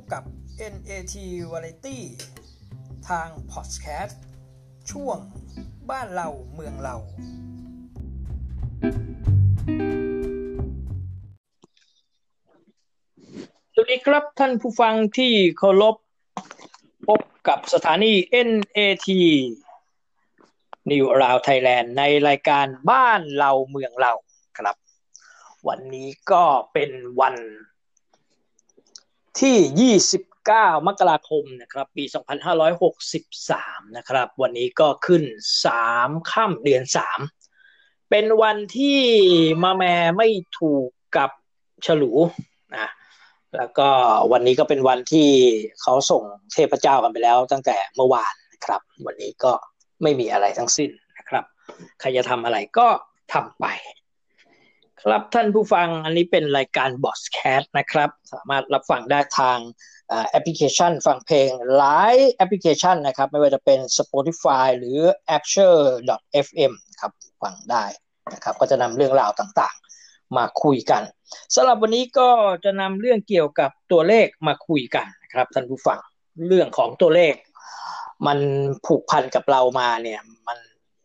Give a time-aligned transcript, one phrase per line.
[0.00, 0.22] บกับ
[0.72, 1.14] NAT
[1.52, 1.98] Variety
[3.08, 4.16] ทาง Podcast
[4.90, 5.18] ช่วง
[5.90, 6.96] บ้านเราเมืองเรา
[13.74, 15.96] สวัสดีครับท่านผู้ฟังที่เคารพ
[17.06, 18.12] พบกับสถานี
[18.48, 19.08] NAT
[20.90, 24.12] New Around Thailand ในรายการบ้านเราเมืองเรา
[24.58, 24.76] ครับ
[25.68, 26.90] วันนี้ก็เป็น
[27.20, 27.36] วัน
[29.40, 32.04] ที่ 29 มกราคมนะครับ ปี
[33.20, 35.22] 2563 นะครับ วันนี้ก็ขึ้น
[35.76, 36.82] 3 ค่ำเดือน
[37.46, 39.00] 3 เป็นวันที่
[39.62, 40.28] มาแม่ไม่
[40.58, 41.30] ถูกกับ
[41.86, 42.12] ฉลู
[42.76, 42.90] นะ
[43.56, 43.88] แล้วก็
[44.32, 45.30] วันนี้ก็เป็นวันที่
[45.82, 49.52] เขาส่งเทพเจ้ากันไปแล้วตั้งแต่เมื่อวานนะครับ วันนี้ก็
[50.02, 51.44] ไม่มีอะไรทั้งสิ้นนะครับ
[52.00, 52.86] ใครจะทำอะไรก็
[53.32, 53.66] ทำไป
[55.02, 59.58] ครับท่านผู้ฟังอันนี้เป็นรายการ b o s c a s t นะครับ สามารถรับฟังได้ทาง
[60.30, 64.98] แอปพลิเคชันฟังเพลงหลายแอปพลิเคชันนะครับ ไม่ว่าจะเป็น Spotify หรือ
[65.36, 65.70] a c t u a
[66.08, 67.84] l FM ครับฟังได้
[68.34, 71.02] นะครับ ก็จะนำเรื่องราวต่างๆ มาคุยกัน
[71.54, 72.30] สำหรับวันนี้ก็
[72.64, 75.98] จะนำเรื่องเกี่ยวกับตัวเลขมาคุยกันนะครับท่านผู้ฟัง
[76.46, 77.34] เรื่องของตัวเลข
[78.26, 78.38] มัน
[78.86, 80.58] ผูกพันกับเรามาเนี่ยมัน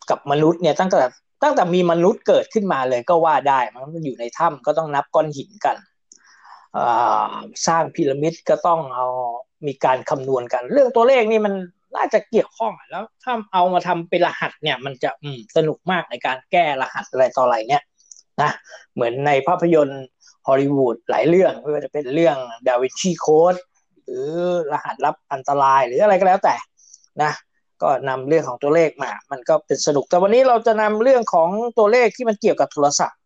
[0.09, 1.02] กับมนุษย์เนี่ยตั้งแต่
[1.44, 5.77] ตั้งแต่มีมนุษย์เกิดขึ้นมาเลยก็ว่าได้ มันอยู่ในถ้ำก็ต้องนับก้อนหินกัน
[7.67, 9.08] สร้างพีระมิดก็ต้องเอา
[9.67, 11.53] มีการคำนวณกัน เรื่องตัวเลขนี่มัน
[11.95, 15.09] น่าจะเกี่ยวข้องแล้วถ้าเอามาทำเป็นรหัสเนี่ย มันจะ
[15.55, 17.83] สนุกมากในการแก้รหัสอะไรต่ออะไรเนี่ย
[18.41, 18.52] นะ
[18.94, 20.03] เหมือนในภาพยนตร์
[20.47, 23.56] ฮอลลีวูดหลายเรื่องไม่ว่าจะเป็นเรื่อง Da Vinci Code
[24.03, 24.28] หรือ
[24.72, 26.55] รหัสลับอันตรายหรืออะไรก็แล้วแต่
[27.22, 27.31] นะ
[27.84, 33.20] ก็นำเรื่องของตัวเลขมา มันก็เป็นสนุก แต่วันนี้เราจะนำเรื่องของตัวเลขที่มันเกี่ยวกับโทรศัพท์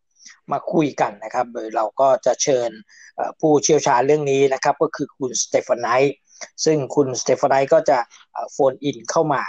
[0.52, 2.70] มาคุยกันนะครับ โดยเราก็จะเชิญ
[3.40, 5.88] ผู้เชี่ยวชาญเรื่องนี้นะครับ ก็คือคุณสเตฟานไน
[6.64, 7.98] ซึ่งคุณสเตฟานไนก็จะ
[8.52, 9.42] phone in เข้ามา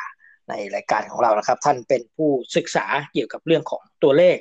[0.49, 4.37] ในรายการของเรานะครับ ท่านเป็นผู้ศึกษาเกี่ยวกับเรื่องของตัวเลข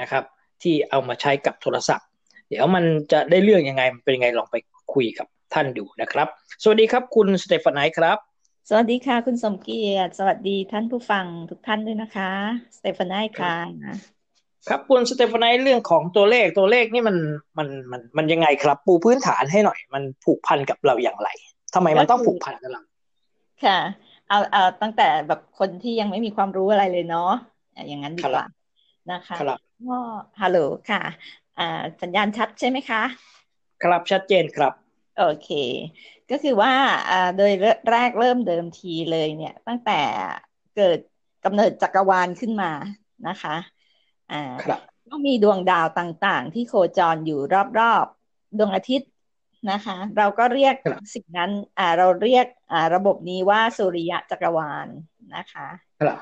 [0.00, 0.24] นะครับ
[0.62, 2.06] ที่เอามาใช้กับโทรศัพท์
[2.48, 4.56] เดี๋ยวมันจะได้เรื่องยังไงมันเป็นยังไงลองไป
[4.94, 6.28] คุยกับท่านดูนะครับ
[6.62, 8.31] สวัสดีครับคุณสเตฟานไนครับ
[8.68, 12.30] สวัสดีค่ะ คุณสมเกียรติ สวัสดีท่านผู้ฟังทุกท่านด้วยนะคะ
[12.76, 13.56] สเตฟานไนค่ะ
[14.68, 17.16] ครับคุณสเตฟานไนเรื่องของตัวเลขตัวเลขนี่มัน
[17.58, 21.28] มันมันมันยังไงครับ ปูพื้นฐานให้หน่อย มันผูกพันกับเราอย่างไร
[21.74, 22.82] ทำไมมันต้องผูกพันกับเรา
[23.64, 23.78] ค่ะ
[24.28, 27.32] เอาเอาตั้งแต่แบบคนที่ยังไม่มีความรู้อะไรเลยเนาะ
[27.88, 28.46] อย่างนั้นดีกว่า
[29.12, 29.58] นะคะครับ
[29.88, 29.98] ก็
[30.40, 30.58] ฮัลโหล
[30.90, 31.02] ค่ะ
[31.58, 33.02] อ่าสัญญาณชัดใช่ไหมคะ
[33.82, 34.72] ครับชัดเจนครับ
[35.18, 35.50] โอเค
[36.32, 36.72] ก็คือว่า
[37.36, 37.52] โดย
[37.90, 40.00] แรกเริ่มเดิมทีเลยเนี่ย ตั้งแต่
[40.76, 40.98] เกิด
[41.44, 42.70] กำเนิดจักรวาลขึ้นมา
[43.28, 43.56] นะคะ
[44.32, 44.42] อ่า
[45.10, 47.40] ก็มีดวงดาวต่างๆ ที่โคจรอยู่
[47.78, 49.10] รอบๆดวงอาทิตย์
[49.70, 50.74] นะคะ เราก็เรียก
[51.14, 54.88] สิ่งนั้นอ่าเราเรียกอ่าระบบนี้ว่าสุริยะจักรวาล
[55.36, 55.68] นะคะ
[56.00, 56.18] ครับ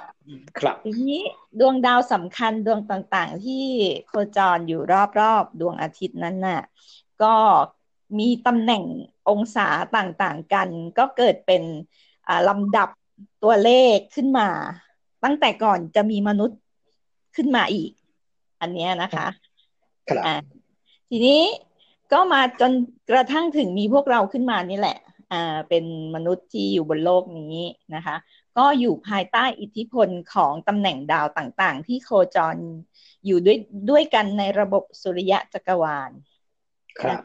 [0.58, 1.18] ครับทีนี้
[1.60, 3.64] ดวงดาวสำคัญดวงต่างๆ ที่
[4.06, 4.80] โคจรอยู่
[5.20, 6.62] รอบๆดวงอาทิตย์นั้นน่ะ
[7.22, 7.34] ก็
[8.18, 8.84] มีตำแหน่ง
[9.30, 10.68] องศาต่างๆกัน
[10.98, 11.62] ก็เกิดเป็น
[12.48, 12.88] ลำดับ
[13.42, 14.48] ตัวเลขขึ้นมา
[15.24, 16.60] ตั้งแต่ก่อนจะมีมนุษย์
[17.36, 17.90] ขึ้นมาอีก
[18.60, 19.26] อันนี้นะคะ
[20.10, 20.42] ครับ
[21.10, 21.42] ทีนี้
[22.12, 22.72] ก็มาจน
[23.10, 24.98] กระทั่งถึงมีพวกเราขึ้นมานี่แหละ
[25.32, 27.58] อ่าเป็นมนุษย์ที่อยู่บนโลกนี้
[27.94, 28.16] นะคะ
[28.58, 32.56] ก็อยู่ภายใต้อิทธิพลของตำแหน่งดาวต่างๆ ที่โคจร
[33.26, 33.58] อยู่ด้วย
[33.90, 36.10] ด้วยกันในระบบสุริยะจักรวาล
[37.00, 37.20] ครับ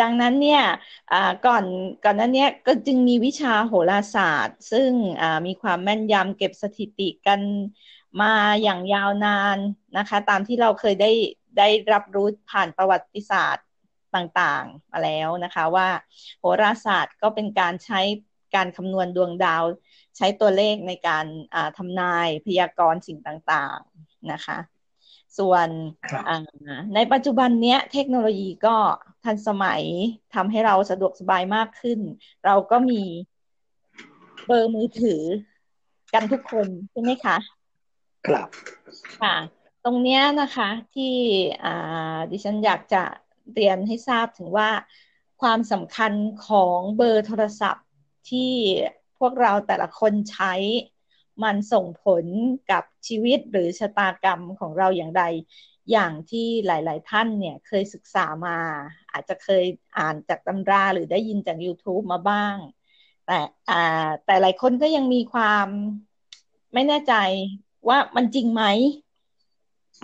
[0.00, 0.64] ดังนั้นเนี่ย
[1.46, 1.64] ก่อน
[2.04, 4.90] ก่อนนั้นเนี่ยก็จึงมีวิชาโหราศาสตร์ ซึ่ง
[5.46, 7.40] มีความแม่นยำเก็บสถิติกัน
[8.22, 9.58] มาอย่างยาวนาน
[9.98, 11.10] นะคะ ตามที่เราเคยได้
[11.58, 13.66] ได้รับรู้ผ่านประวัติศาสตร์
[14.14, 15.88] ต่างๆมาแล้วนะคะว่า
[16.40, 18.00] โหราศาสตร์ก็เป็นการใช้
[18.54, 19.64] การคำนวณดวงดาว
[20.16, 21.26] ใช้ตัวเลขในการ
[21.76, 24.58] ทำนายพยากรณ์สิ่งต่างๆนะคะ
[25.38, 25.68] ส่วน
[26.94, 28.76] ในปัจจุบันเนี้ยเทคโนโลยีก็
[29.24, 29.82] ทันสมัย
[30.34, 32.00] ทำให้เราสะดวกสบายมากขึ้น
[32.44, 33.02] เราก็มี
[34.46, 35.22] เบอร์มือถือ
[36.14, 37.36] กันทุกคนใช่ไหมคะ
[38.26, 38.48] ครับ
[39.20, 39.36] ค่ะ
[39.84, 41.14] ตรงเนี้ยนะคะที่
[42.30, 43.02] ดิฉันอยากจะ
[43.54, 44.70] เรียนให้ทราบถึงว่า
[45.42, 46.12] ความสำคัญ
[46.48, 47.86] ของเบอร์โทรศัพท์
[48.30, 48.52] ที่
[49.18, 50.54] พวกเราแต่ละคนใช้
[51.42, 52.24] มันส่งผล
[52.70, 55.22] กับชีวิตหรือชะตากรรมของเราอย่างไร
[55.92, 58.56] อย่างที่หลาย ๆ ท่านเนี่ยเคยศึกษามา
[59.12, 59.64] อาจจะเคย
[59.98, 62.56] อ่านจากตำราหรือได้ยินจาก YouTube มาบ้าง
[63.26, 63.38] แต่
[63.70, 65.66] อ่าแต่หลายคนก็ยังมีความ
[66.74, 67.14] ไม่แน่ใจ
[67.88, 68.64] ว่ามันจริงไหม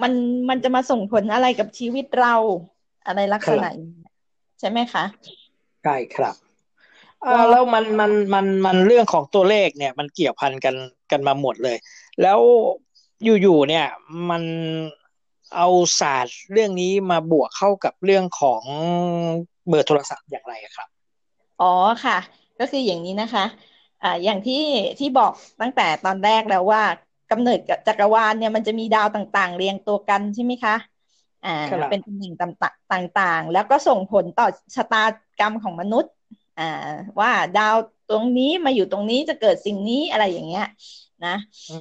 [0.03, 0.13] มัน
[0.49, 2.35] มันจะมาส่งผลอะไรกับชีวิตเรา
[3.07, 3.69] อะไรลักษณะ
[4.61, 5.05] ใช่ไหมคะ
[5.85, 6.35] ใช่ครับ
[7.25, 10.75] อ่าแล้วมันมันมันมันเรื่องของตัวเลขเนี่ย มันเกี่ยวพันกัน
[11.11, 11.77] กันมาหมดเลย
[12.23, 12.39] แล้ว
[13.43, 13.87] อยู่ๆเนี่ย
[14.31, 14.43] มัน
[15.55, 15.67] เอา
[16.01, 18.63] ศาสตร์เรื่องนี้มาบวกเข้ากับเรื่องของ
[19.69, 20.89] เบอร์โทรศัพท์อย่างไรครับ
[21.61, 21.73] อ๋อ
[22.05, 22.19] ค่ะ
[22.59, 23.45] ก็คืออย่างนี้นะคะ
[24.03, 24.63] อ่าอย่างที่
[24.99, 26.83] ที่บอกตั้งแต่ตอนแรกแล้วว่า
[27.31, 30.75] กำเนิดจักรวาลเนี่ยมันจะมีดาวต่างๆ เรียงตัวกันใช่ไหมคะ
[31.45, 31.51] อ่า
[31.91, 35.05] เป็นตำแหน่งต่างๆ แล้วก็ส่งผลต่อชะตา
[35.41, 36.13] กรรมของมนุษย์
[36.59, 36.63] อ่า
[37.21, 37.77] ว่าดาว
[38.11, 40.65] ตรงนี้มาอยู่ตรงนี้จะเกิดสิ่งนี้อะไรอย่างเงี้ย
[41.25, 41.35] นะ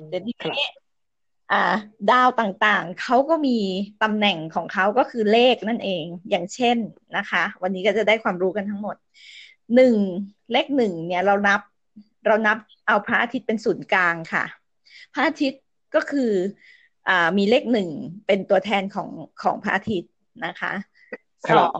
[0.09, 0.33] เดี๋ยวนี้
[1.51, 1.75] อ่า
[2.11, 3.57] ดาวต่างๆ เขาก็มี
[4.03, 6.77] ตำแหน่งของเขาก็คือเลขนั่นเอง อย่างเช่น
[7.17, 8.95] นะคะ วันนี้ก็จะได้ความรู้กันทั้งหมด
[9.75, 9.95] หนึ่ง
[10.51, 11.61] เลขหนึ่งเนี่ยเรานับ
[12.27, 12.57] เรานับ
[12.87, 14.43] เอาพระอาทิตย์เป็นศูนย์กลางค่ะ
[15.13, 15.63] พระอาทิตย์
[15.95, 16.31] ก็คือ
[17.09, 17.89] อ่ามีเลขหนึ่ง
[18.27, 19.09] เป็นตัวแทนของ
[19.41, 20.11] ของพระอาทิตย์
[20.45, 20.73] นะคะ
[21.51, 21.77] สอง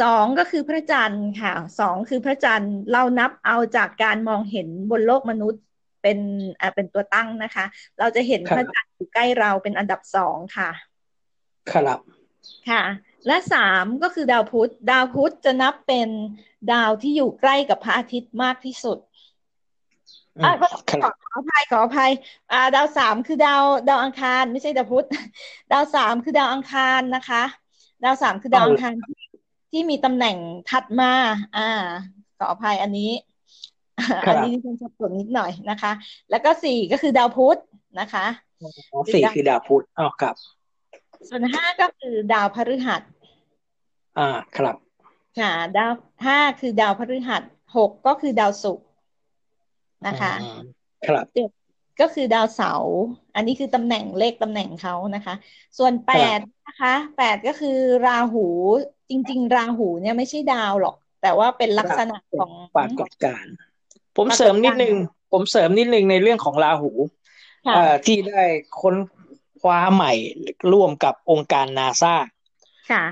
[0.00, 5.62] สองก็คือพระจันทร์ค่ะสองคือพระจันทร์เรานับเอาจากการมองเห็นบนโลกมนุษย์
[6.02, 6.18] เป็น
[6.60, 7.64] อ่าเป็นตัวตั้งนะคะ
[7.98, 10.70] เราจะเห็นพระจันทร์อยู่ใกล้เราเป็นอันดับสองค่ะ
[11.72, 12.00] ครับ
[12.70, 12.82] ค่ะ
[13.26, 16.08] และสามก็คือดาวพุธดาวพุธจะนับเป็น
[16.72, 18.98] ดาวที่อยู่ใกล้กับพระอาทิตย์มากที่สุด
[20.44, 20.62] อ่าข
[21.06, 22.12] ออภัยขออภัย
[22.52, 25.06] อ่า ดาวสามคือดาวดาวอังคาร ไม่ใช่ดาวพุธ
[25.72, 27.42] ดาวสามคือดาวอังคารนะคะ
[28.04, 29.26] ดาวสามคือดาวอังคารที่
[29.70, 30.36] ที่มีตำแหน่ง
[30.70, 31.12] ถัดมา
[31.56, 31.68] อ่า
[32.38, 33.10] ขออภัยอันนี้
[34.28, 35.92] อันนี้ที่ฉันสับสนนิดหน่อยนะคะ
[36.30, 37.58] แล้วก็สี่ก็คือดาวพุธ
[38.00, 38.26] นะคะ
[39.14, 40.34] สี่คือดาวพุธอ๋อครับ
[41.28, 43.02] ส่วนห้าก็คือดาวพฤหัส
[44.18, 44.76] อ่าครับ
[45.38, 45.92] ค่ะดาว
[46.26, 47.42] ห้าคือดาวพฤหัส
[47.76, 48.86] หกก็คือดาวศุกร์
[50.06, 50.32] นะคะ
[51.08, 51.50] ครับเจ็ด
[52.00, 52.96] ก็คือดาวเสาร์
[53.34, 55.34] อันนี้คือตำแหน่งเลขตำแหน่งเขานะคะ
[55.78, 58.46] ส่วนแปดนะคะแปดก็คือราหู
[59.10, 63.54] จริง ๆ ราหูเนี่ยไม่ใช่ดาวหรอก แต่ว่าเป็นลักษณะของปรากฏการณ์
[64.16, 64.94] ผมเสริมนิดนึง
[65.32, 66.90] ผมเสริมนิดนึงในเรื่องของราหู
[68.06, 68.44] ที่ได้
[68.80, 68.96] ค้น
[69.60, 70.12] คว้าใหม่
[70.72, 72.14] ร่วมกับองค์การนาซา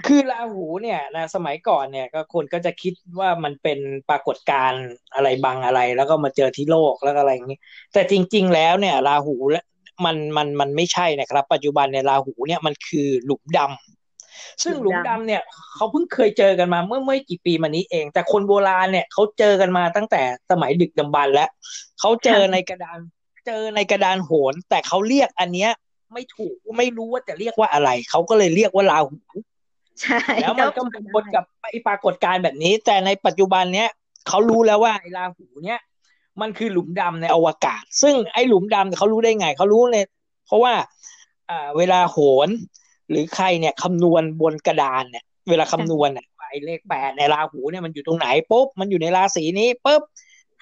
[0.07, 7.59] คือราหูเนี่ยนะสมัยก่อนเนี่ยก็คนก็จะคิดว่ามันเป็นปรากฏการณ์อะไรบางอะไร แล้วก็มาเจอที่โลกแล้วก็อะไรอย่างนี้
[7.93, 9.35] แต่จริง ๆ แล้วเนี่ย ราหู
[10.05, 14.00] มันมันมันไม่ใช่นะครับ ปัจจุบันเนี่ยราหูเนี่ยมันคือหลุมดำ
[14.63, 15.43] ซึ่งหลุมดำเนี่ย
[15.75, 21.51] เขาเพิ่งเคยเจอกันมาเมื่อไม่กี่ปีมานี้เอง แต่คนโบราณเนี่ยเขาเจอกันมาตั้งแต่สมัยดึกดำบรรแล้ว
[22.01, 22.99] เขาเจอในกระดาน
[23.47, 25.71] เจอในกระดานโหน แต่เขาเรียกอันเนี้ย
[26.15, 29.19] ไม่ถูกไม่รู้ว่าจะเรียกว่าอะไร เขาก็เลยเรียกว่าราหู
[30.01, 30.81] ใช่แล้วมันก็
[31.15, 33.89] ปนกับไอปรากฏการณ์แบบนี้ แต่ในปัจจุบันเนี้ย
[34.29, 35.81] เขารู้แล้วว่าไอราหูเนี้ย
[36.41, 40.05] มันคือหลุมดำในอวกาศ ซึ่งไอหลุมดำเขารู้ได้ไงเขารู้เลย
[40.47, 40.75] เพราะว่า
[41.51, 42.49] อ่าเวลาโหน
[43.11, 50.03] หรือใครเนี่ยคำนวณบนกระดานเนี่ย เวลาคำนวณเนี่ยไอเลขแปดในราหูเนี่ยมันอยู่ตรงไหนปุ๊บมันอยู่ในราศีนี้ปุ๊บ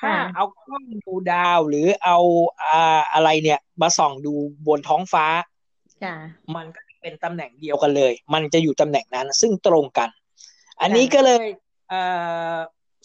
[0.00, 2.19] ถ้าเอากล้องดูดาวหรือเอา
[2.62, 4.35] อ่าอะไรเนี่ย มาส่องดู
[4.67, 5.27] บนท้องฟ้า
[6.56, 10.09] มันก็เป็นตำแหน่งเดียวกันเลย มันจะอยู่ตำแหน่งนั้น ซึ่งตรงกัน
[10.81, 11.45] อันนี้ก็เลย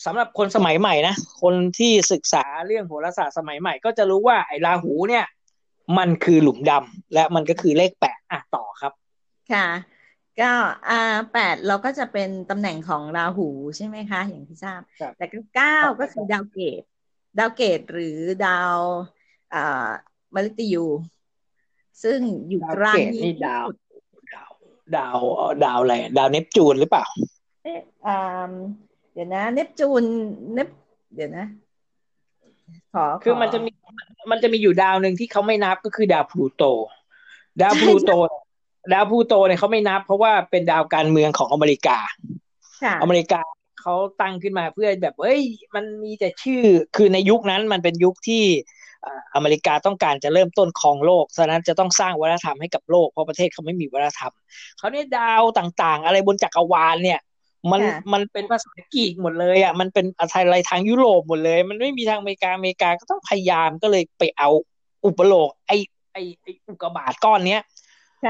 [0.06, 5.26] สำหรับคนสมัยใหม่นะคนที่ศึกษาเรื่องโหราศาสตร์สมัยใหม่ ก็จะรู้ว่าไอ้ราหูเนี่ย
[5.98, 8.94] มันคือหลุมดำและมันก็คือเลขแปดอะต่อครับ
[9.54, 9.68] ค่ะ
[10.42, 10.52] ก็
[10.90, 13.48] อ่าแปดเราก็จะเป็นตำแหน่งของราหู
[13.78, 14.82] ใช่ไหมคะ อย่างที่ทราบ
[15.18, 16.82] แต่ก็เก้าก็คือดาวเกต
[17.40, 18.78] ดาวเกตหรือดาว
[19.54, 19.90] อ่า
[20.34, 20.86] มฤตยู
[22.04, 23.66] ซึ่งอยู่กลางนี่ดาว
[24.96, 25.18] ดาว
[25.64, 27.06] ดาวอะไรดาวเนปจูนหรือเปล่า
[27.64, 27.80] เอ๊ะ
[29.14, 30.04] เดี๋ยวนะเนปจูน
[30.54, 30.70] เนป
[31.16, 31.46] เดี๋ยวนะ
[32.94, 33.72] ขอคือมันจะมี
[34.32, 36.64] มันจะมีอยู่ดาวหนึ่งที่เขาไม่นับก็คือดาวพลูโต
[37.62, 38.12] ดาวพลูโต
[38.92, 41.98] ดาวพลูโตเนี่ยเขาไม่นับ เพราะว่าเป็นดาวการเมืองของอเมริกา
[43.02, 43.42] อเมริกา
[43.82, 45.42] เขาตั้งขึ้นมาเพื่อแบบเอ้ย
[45.76, 46.64] มันมีแต่ชื่อ
[46.96, 48.44] คือในยุคนั้นมันเป็นยุคที่
[49.36, 54.34] อเมริกาต้องการจะเริ่มต้นครองโลก ฉะนั้นจะต้องสร้างวัฒนธรรมให้กับโลก เพราะประเทศเขาไม่มีวัฒนธรรม
[54.78, 57.20] เขาเนี่ยดาวต่างๆ อะไรบนจักรวาลเนี่ย
[57.72, 57.82] มัน
[58.14, 64.50] มันเป็นภาษากรีกหมดเลยอะ มันเป็นอะไรทางยุโรปหมดเลย มันไม่มีทางอเมริกา อเมริกาก็ต้องพยายามก็เลยไปเอา
[65.06, 65.72] อุปโลกไอ
[66.14, 67.62] ไอไออุกกาบาตก้อนเนี้ย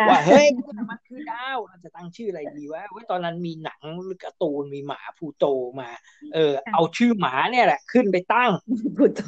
[0.09, 0.45] ว่าเฮ้ย
[0.89, 5.45] มันคือดาวเราจะตั้งชื่ออะไรดีวะว่าตอนนั้นมีหนังหรือการ์ตูนมีหมาพูโต
[5.79, 5.89] มา
[6.33, 8.51] เออ เอาชื่อหมาเนี่ยแหละ ขึ้นไปตั้ง
[8.97, 9.21] พูโต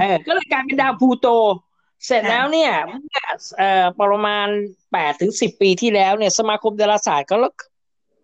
[0.00, 1.28] เออก็เลยกลายเป็นดาวพูโต
[2.06, 2.72] เสร็จแล้วเนี่ย
[3.58, 4.48] เอ่อประมาณ
[4.92, 7.54] แปดถึงสิบปีที่แล้วเนี่ย สมาคมดาราศาสตร์ก็แล้ว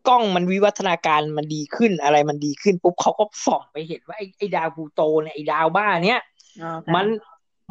[0.08, 6.20] กล้องมันวิวัฒนาการมันดีขึ้นอะไรมันดีขึ้นปุ๊บเขาก็ส่องไปเห็นว่าไอ้ไอ้ดาวพูโตเนี่ยไอ้ดาวบ้าเนี้ย
[6.94, 7.06] มัน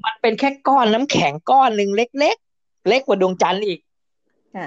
[0.05, 2.37] มันเป็นแค่ก้อนน้ำแข็งก้อนหนึ่งเล็ก
[2.87, 3.79] เล็กกว่าดวงจันทร์อีก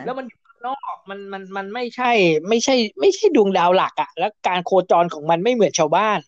[0.04, 2.10] แล้วมันอยู่นอกมันมันมันไม่ใช่
[2.48, 6.18] ไม่ใช่ ไม่ใช่ดวงดาวหลักอะแล้วการโคจรของมันไม่เหมือนชาวบ้าน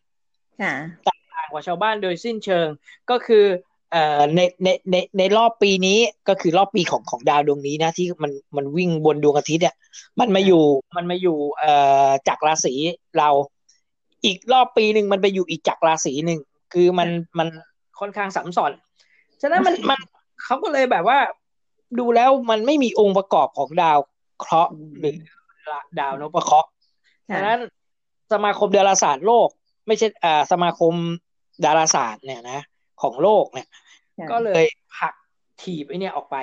[0.62, 0.74] ค่ะ
[1.06, 2.66] ต่างกว่าชาวบ้านโดยสิ้นเชิง
[3.10, 3.44] ก็คือ
[3.92, 5.98] เอ่อในในในในรอบปีนี้
[6.28, 9.74] ก็คือรอบปีของของดาวดวงนี้นะ ที่มันมันวิ่งบนดวงอาทิตย์เนี่ย
[10.20, 10.64] มันมาอยู่
[10.96, 11.72] มันมาอยู่เอ่
[12.06, 12.74] อจากราศี
[13.18, 13.28] เรา
[14.24, 16.40] อีกรอบปีหนึ่งมันไปอยู่อีกจากราศีหนึ่ง
[16.72, 17.48] คือมันมัน
[18.00, 18.72] ค่อนข้างสับสน
[19.42, 20.00] ฉะนั้นมันมัน
[20.44, 21.18] เขาก็เลยแบบว่า
[21.98, 23.98] ดูแล้วมันไม่มีองค์ประกอบของดาว
[24.40, 25.14] เคราะห์หรือ
[26.00, 26.68] ดาวนพเคราะห์
[27.34, 27.60] ฉะนั้น
[28.32, 29.48] สมาคมดาราศาสตร์โลก
[29.86, 30.94] ไม่ใช่อ่าสมาคม
[31.64, 32.60] ดาราศาสตร์เนี่ยนะ
[33.02, 33.68] ของโลกเนี่ย
[34.30, 34.64] ก็เลย
[34.96, 35.14] ผัก
[35.62, 36.36] ถีบไอเนี่ยออกไป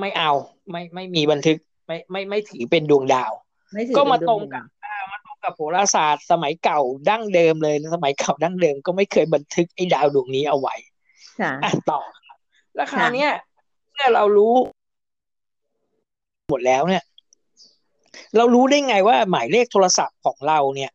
[0.00, 0.32] ไม่เอา
[0.70, 3.32] ไม่ไม่มีบันทึกไม่ไม่ไม่ถือเป็นดวงดาว
[3.96, 4.64] ก็มาตรงกับ
[5.12, 10.74] มาตรงกับโหราศาสตร์ สมัยเก่าดั้งเดิมเลยสมัยเก่าดั้งเดิมก็ไม่เคยบันทึกไอ้ดาวดวงนี้เอาไว้
[11.64, 12.00] อะต่อ
[12.74, 13.26] แล้วคราวนี้
[13.94, 14.54] เมื่อเรารู้
[16.50, 17.04] หมดแล้วเนี่ย
[18.36, 20.90] เรารู้ได้ไงว่าหมายเลขโทรศัพท์ของเราเนี่ย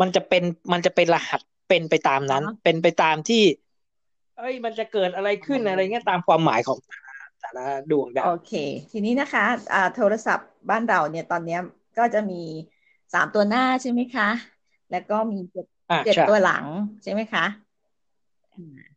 [0.00, 3.44] มันจะเป็นมันจะเป็นรหัสเป็นไปตามนั้น เป็นไปตามที่
[4.38, 6.78] เอ้ย มันจะเกิดอะไรขึ้นอะไรเงี้ยตามความหมายของ
[7.40, 8.52] แต่ละดวงดาวโอเค
[8.92, 11.60] ทีนี้นะคะอ่าโทรศัพท์บ้านเราเนี่ยตอนเนี้ย
[11.98, 12.40] ก็จะมี
[13.14, 14.28] สามตัวหน้าใช่ไหมคะ
[14.90, 15.66] แล้วก็มีเจ็ด
[16.06, 16.64] เจ็ดตัวหลัง
[17.02, 17.44] ใช่ไหมคะ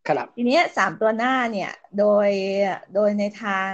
[0.07, 2.29] ครับทีนี้สามตัวหน้าเนี่ยโดย
[2.95, 3.71] โดยในทาง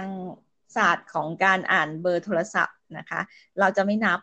[0.76, 3.20] ศาสตร์ของการอ่านเบอร์โทรศัพท์นะคะ
[3.58, 4.20] เราจะไม่นับ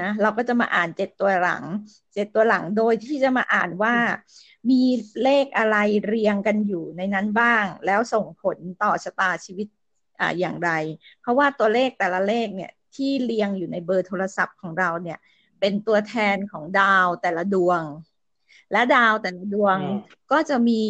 [0.00, 1.62] นะเราก็จะมาอ่านเจ็ดตัวหลัง
[2.14, 3.94] เจ็ดตัวหลังโดยที่จะมาอ่านว่า
[4.70, 4.82] มี
[5.22, 9.66] เลขอะไรเรียงกันอยู่ในนั้นบ้าง แล้วส่งผลต่อชะตาชีวิต
[10.20, 10.70] อ่าอย่างไร
[11.20, 15.18] เพราะว่าตัวเลขแต่ละเลขเนี่ยที่เรียงอยู่ในเบอร์โทรศัพท์ของเราเนี่ย
[15.60, 17.80] เป็นตัวแทนของดาวแต่ละดวง
[18.72, 19.78] และดาวแต่ละดวง
[20.32, 20.82] ก็จะมี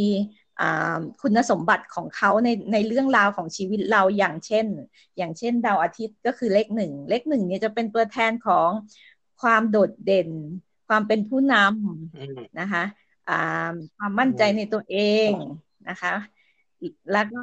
[1.21, 4.67] คุณสมบัติของเขาในในเรื่องราวของชีวิตเราอย่างเช่น
[5.17, 8.69] อย่างเช่น ดาวอาทิตย์ก็คือเลขหนึ่งเลขหนึ่งเนี่ยจะเป็นตัวแทนของ
[9.41, 10.31] ความโดดเด่น
[10.89, 12.85] ความเป็นผู้นำนะคะ
[13.97, 14.99] ความมั่นใจในตัวเอ
[15.29, 15.31] ง
[15.89, 16.15] นะคะ
[17.13, 17.43] แล้วก็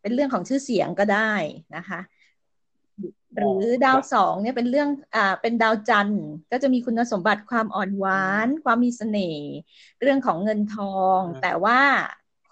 [0.00, 1.32] เป็นเรื่องของชื่อเสียงก็ได้
[1.76, 2.00] นะคะ
[3.40, 9.48] หรือดาวสองเนี่ยเป็นเรื่องอ่าเป็นดาวจันทร์ ก็จะมีคุณสมบัติความอ่อนหวาน ความมีเสน่ห์
[10.00, 11.80] เรื่องของเงินทอง แต่ว่า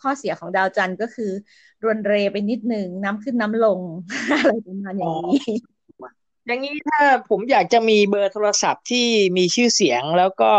[0.02, 1.30] ข้อเสียของดาวจันทร์ก็คือ
[1.83, 3.80] รวนเรไปนิดหนึ่งน้ำขึ้นน้ำลง
[4.30, 5.38] อะไรประมาณอย่างนี้
[6.47, 10.52] อย่างนี้ถ้าผมอยากจะมีเบอร์โทรศัพท์ที่มีชื่อเสียงแล้วก็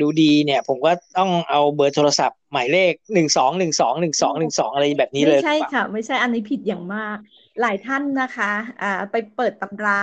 [0.00, 7.16] ดูดีเนี่ย ผมก็ต้องเอาเบอร์โทรศัพท์หมายเลขหนึ่งสองหนึ่งสองหนึ่งสองหนึ่งสองอะไรแบบนี้เลยไม่ใช่ค่ะ ไม่ใช่อันนี้ผิดอย่างมาก
[7.60, 10.02] หลายท่านนะคะอ่าไปเปิดตำรา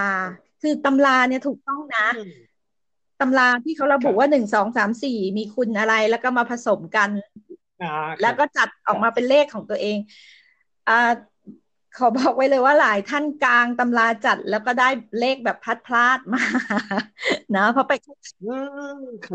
[0.62, 2.08] คือตำราเนี่ยถูกต้องนะ
[3.22, 7.10] ตำราที่เขาระบุว่าหนึ่งสองสามสี่มีคุณอะไรแล้วก็มาผสมกัน
[8.22, 9.98] แล้วก็จัดออกมาเป็นเลขของตัวเอง
[10.90, 11.12] อ่า
[11.98, 16.42] ขอบอกไว้เลยว่าหลายท่านกลางตำราจัดแล้วก็ได้เลขแบบพัดพลาดมา
[17.56, 18.08] นะเพราะไปค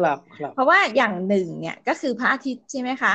[0.05, 3.15] รับครับเพราะว่าอย่างหนึ่งเนี่ยก็คือพระอาทิตย์ใช่ไหมคะ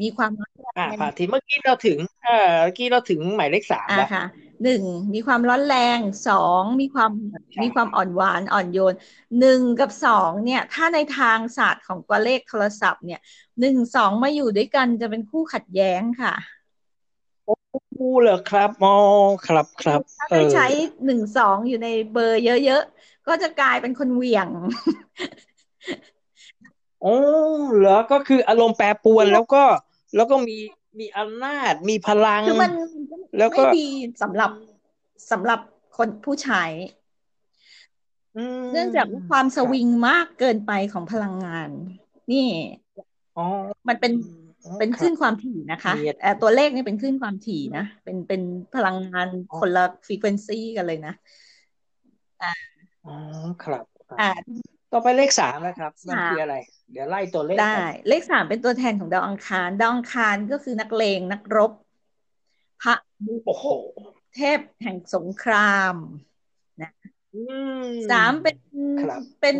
[0.00, 4.24] มีความร้อนแรงอ่าทีเมื่อกี้เราถึงเอ่อเมื่อกี้เราถึงหมายเลขสามแล้วค่ะ
[4.64, 4.82] หนึ่ง
[5.14, 7.10] มีความร้อนแรงสองมีความ
[7.62, 8.96] มีความอ่อนหวานอ่อนโยน
[9.40, 13.20] หนึ่งกับสองเนี่ย ถ้าในทางศาสตร์ของตัวเลขโทรศัพท์เนี่ย
[13.60, 16.34] หนึ่งสองมาอยู่ด้วยกันจะเป็นคู่ขัดแย้งค่ะ
[17.44, 18.94] โอ้เหรอครับอ๋อ
[19.46, 20.66] ครับครับถ้าไปใช้
[21.04, 24.48] หนึ่งสองอยู่ในเบอร์เยอะๆ ก็จะกลายเป็นคนเหวี่ยง
[27.02, 27.16] โอ้
[27.76, 29.62] เหรอก็คืออารมณ์แปรปรวนแล้วก็
[30.16, 30.58] แล้วก็มี
[31.00, 32.72] มีอำนาจมีพลัง คือมัน
[33.38, 33.88] แล้วก็ไม่ดี
[34.22, 34.50] สำหรับ
[35.30, 35.60] สำหรับ
[35.96, 36.64] คนผู้ใช้
[38.72, 41.70] เนื่องจากความสวิงมากเกินไปของพลังงาน
[42.32, 42.46] นี่
[43.88, 44.12] มันเป็น
[44.78, 48.42] เป็นขึ้นความถี่นะคะแต่ตัวเลขนี่เป็นขึ้นความถี่นะ เป็นเป็น
[48.74, 51.14] พลังงานคนละฟรีเควนซีกันเลยนะ
[52.42, 52.52] อ่า
[53.06, 53.14] อ๋อ
[53.62, 53.84] ครับ
[54.20, 54.30] อ่า
[54.92, 56.56] ต่อไปเลขสามนะครับมันคืออะไร
[56.92, 57.74] เดี๋ยวไล่ตัวเลขได้
[58.08, 61.72] เลขสามเป็นตัวแทนของดาวอังคาร ดาวอังคารก็คือนักเลงนักรบ
[62.82, 62.94] พระ
[63.46, 63.66] โอ้โห
[64.36, 65.94] เทพแห่งสงคราม
[66.82, 66.90] นะ
[68.10, 68.56] สามเป็น
[69.40, 69.56] เป็น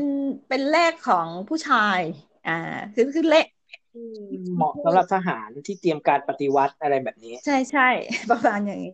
[0.48, 2.00] เป็นเลขของผู้ชาย
[2.48, 2.58] อ่า
[2.94, 3.46] คือคือเลข
[4.56, 7.88] เหมาะสำหรับทหารที่เตรียมการปฏิวัติอะไรแบบนี้ ใช่ใช่
[8.30, 8.92] ประมาณอย่างนี้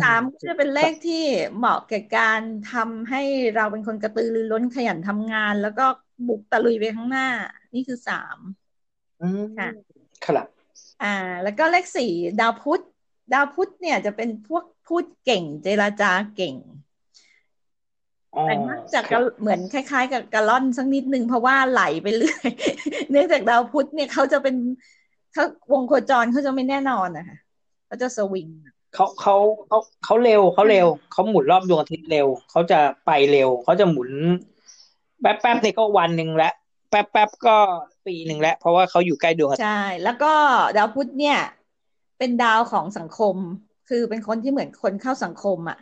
[0.00, 1.24] สามก็จะเป็นเลขที่
[1.56, 2.40] เหมาะแก่การ
[2.72, 3.22] ทำให้
[3.56, 5.86] เราเป็นคนกระตือรือร้นขยันทำงาน แล้วก็
[6.28, 7.28] บุกตะลุยไปข้างหน้า
[7.74, 8.38] นี่คือสาม
[9.58, 9.68] ค่ะ
[10.26, 10.46] ครับ
[11.02, 12.82] อ่า แล้วก็เลขสี่ดาวพุธ
[13.32, 16.56] ดาวพุธเนี่ยจะเป็นพวกพูดเก่ง เจราจาเก่ง
[18.46, 19.00] แต่มักจะ
[19.40, 22.48] เหมือนคล้าย ๆ กับกระล่อนสักนิดนึงเพราะว่าไหลไปเรื่อย
[23.10, 24.56] เนื่องจากดาวพุธเนี่ยเขาจะเป็น
[25.32, 27.38] เขาวงโคจรเขาจะไม่แน่นอนนะคะ
[27.86, 28.48] เขาจะสวิง
[28.94, 29.36] เขาเขา
[29.68, 34.10] เขาเขาเร็วเขาเร็วเขาหมุนรอบดวงอาทิตย์เร็วเขาจะไปเร็วเขาจะหมุน
[35.20, 36.54] แป๊บแป๊บนี่ก็วันหนึ่งแล้ว
[36.90, 37.56] แป๊บแป๊บก็
[38.06, 40.32] ปีหนึ่งแล้ว เพราะว่าเขาอยู่ใกล้ดวงอาทิตย์ใช่แล้วก็
[40.76, 41.38] ดาวพุธเนี่ย
[42.18, 43.36] เป็นดาวของสังคม
[43.88, 45.78] คือเป็นคนที่เหมือนคนเข้าสังคมอะ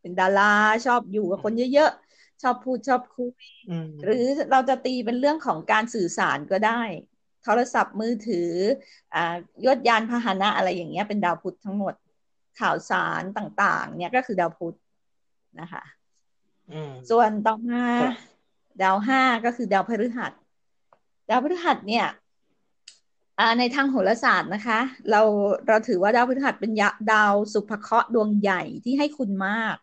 [0.00, 0.52] เป็นดารา
[0.86, 6.82] ชอบอยู่กับคนเยอะๆชอบพูดชอบคุยอืมหรือเราจะตีเป็นเรื่องของการสื่อสารก็ได้
[7.44, 8.50] โทรศัพท์มือถือ
[9.14, 11.94] อ่ายศยานพาหนะอะไรอย่างเงี้ยเป็นดาวพุธทั้งหมด
[12.60, 14.76] ข่าวสารต่างๆ เนี่ยก็คือดาวพุธ
[15.60, 15.82] นะคะ
[16.72, 18.14] อืมส่วนต่อมาครับ
[18.82, 20.32] ดาวห้าก็คือดาวพฤหัส
[21.30, 22.06] ดาวพฤหัสเนี่ย
[23.38, 24.78] อ่าในทางโหราศาสตร์นะคะ
[25.10, 25.20] เรา
[25.68, 29.76] เราถือว่าดาวพฤหัสเป็นยะดาวสุภเคราะห์ดวงใหญ่ที่ให้คุณมาก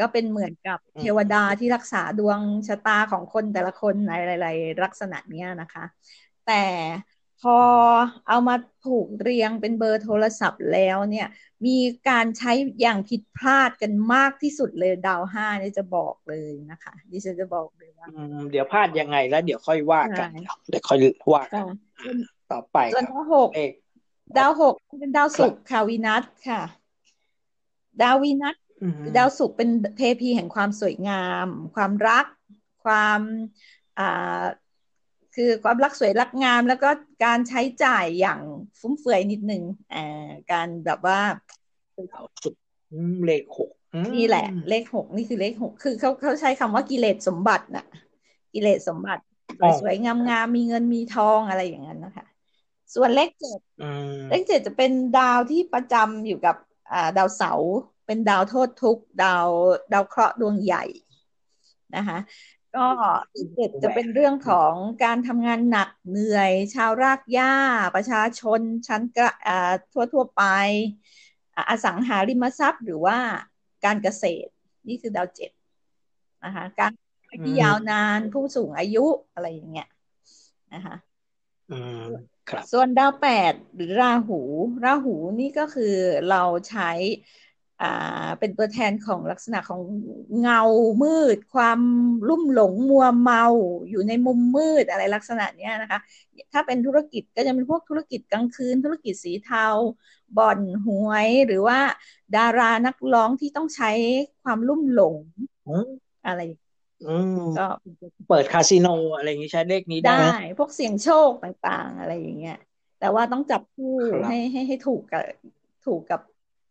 [0.00, 5.84] ก็เป็นเหมือนกับอืมเทวดาที่รักษาดวงชะตาของคนแต่ละคนในหลาย ๆ ลักษณะเนี้ยนะคะ
[6.46, 6.62] แต่
[7.42, 7.58] พอ
[8.28, 11.28] เอามาถูกเรียงเป็นเบอร์โทรศัพท์แล้วเนี่ย
[11.66, 11.76] มี
[12.08, 20.98] การใช้อย่างผิดพลาดกันมากที่สุดเลยดาวห้าเนี่ยจะบอกเลยนะคะดิฉันจะบอกเลยว่าอืมเดี๋ยวพลาดยังไงแล้ว เดี๋ยวค่อยว่ากันใช่เดี๋ยวค่อย
[21.34, 21.64] ว่ากัน
[22.02, 22.12] ค่ะ
[22.52, 23.72] ต่อไปส่วนครับดาวหกเลข
[24.38, 26.62] ดาวหกเป็นดาวศุกร์ค่ะวีนัสค่ะ
[28.02, 32.26] ดาววีนัสอืมดาวศุกร์เป็นเทพีแห่งความสวยงาม ความรัก
[32.84, 33.20] ความ
[33.98, 34.42] อ่า
[35.34, 36.88] คือความรักสวยรักงามแล้วก็
[37.24, 38.40] การใช้จ่ายอย่าง
[38.80, 39.62] ฟุ่มเฟือยนิดนึง
[39.94, 41.20] อ่าการแบบว่า
[42.12, 42.62] ดาวศุกร์
[42.92, 47.86] อืมเลขหกอืมนี่แหละ เลขหกนี่คือเลขหกคือเขาเขาใช้คำว่ากิเลสสมบัติน่ะ
[48.54, 49.22] กิเลสสมบัติ
[49.62, 52.26] อ๋อสวยๆงามๆมีเงินมีทองอะไรอย่างนั้นนะคะ
[52.94, 56.56] ส่วนเลขเจ็ดอืมเลขเจ็ดจะเป็นดาวที่ประจำอยู่กับ
[56.92, 57.72] อ่าดาวเสาร์
[58.06, 59.46] เป็นดาวโทษทุกข์ดาว
[59.92, 60.84] ดาวเคราะห์ดวงใหญ่
[61.96, 62.18] นะคะ
[62.76, 62.86] ก็
[63.32, 64.72] เลขเจ็ดจะเป็นเรื่องของ
[65.04, 67.54] การทำงานหนักเหนื่อย ชาวรากหญ้า
[67.96, 70.44] ประชาชนชั้นกระอ่าทั่วทั่วๆไป
[71.54, 73.18] อ่าอสังหาริมทรัพย์หรือว่า
[73.84, 74.50] การเกษตร
[74.88, 75.50] นี่คือดาวเจ็ด
[76.44, 76.90] นะคะการ
[77.46, 79.88] ที่ยาวนานผู้สูงอายุอะไรอย่างเงี้ย
[80.74, 80.96] นะคะ
[81.70, 82.04] อืม
[82.50, 84.40] ครับส่วนดาวแปดหรือราหู
[84.84, 85.94] ราหูนี่ก็คือ
[86.30, 87.43] เราใช้อ่า
[88.38, 89.80] เป็นตัวแทนของลักษณะของ
[90.40, 90.62] เงา
[91.02, 91.80] มืด ความ
[92.28, 93.44] ลุ่มหลงมัวเมา
[93.90, 95.98] อยู่ในมุมมืดอะไรลักษณะเนี้ยนะคะ
[96.52, 99.66] ถ้าเป็นธุรกิจก็จะเป็นพวกธุรกิจกลางคืน ธุรกิจสีเทา
[100.38, 101.78] บ่อนหวยหรือว่า
[102.36, 103.90] ดารานักร้องที่ต้องใช้
[104.42, 105.16] ความลุ่มหลง
[105.68, 105.88] อืม
[106.26, 106.40] อะไร
[107.06, 107.66] อืมก็
[108.28, 112.58] เปิดคาสิโนอะไรอย่างนี้ใช้เลขนี้ได้ได้ไหมพวกเสี่ยงโชคต่างๆ อะไรอย่างเงี้ย
[113.00, 115.22] แต่ว่าต้องจับคู่ครับให้ให้ให้ถูกกับ
[115.86, 116.20] ถูกกับ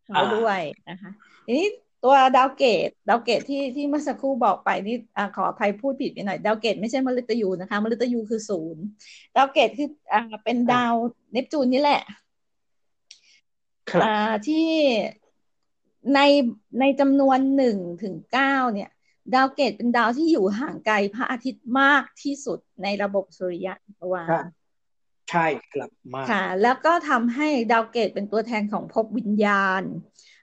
[0.05, 1.11] เขาอ่าด้วยนะคะ
[1.45, 1.67] ทีนี้
[2.03, 8.83] ตัวดาวเกตดาวเกตที่ที่เมื่อสักครู่บอกไปนี่อ่าขออภัยพูดผิดไปหน่อยดาวเกตไม่ใช่มฤตยูนะคะมฤตยูคือศูนย์
[9.35, 10.93] ดาวเกตคืออ่าเป็นดาว
[11.31, 12.01] เนปจูนนี่แหละ
[13.89, 14.67] ครับอ่าที่
[16.13, 16.19] ใน
[16.79, 18.89] ในจำนวนหนึ่งถึงเก้าเนี่ย
[19.35, 24.62] ดาวเกตเป็นดาวที่อยู่ห่างไกลพระอาทิตย์มากที่สุดในระบบสุริยะจักรวาครับล
[25.29, 29.83] ใช่ครับมากค่ะ แล้วก็ทำให้ดาวเกตเป็นตัวแทนของภพวิญญาณ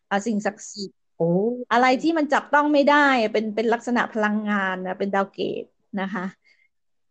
[0.09, 1.25] อ่าสิ่งศักดิ์สิทธิ์โอ้
[1.73, 5.65] อะไรที่มันจับต้องไม่ได้เป็นเป็นลักษณะพลังงานนะเป็นดาวเกต
[6.01, 6.25] นะคะ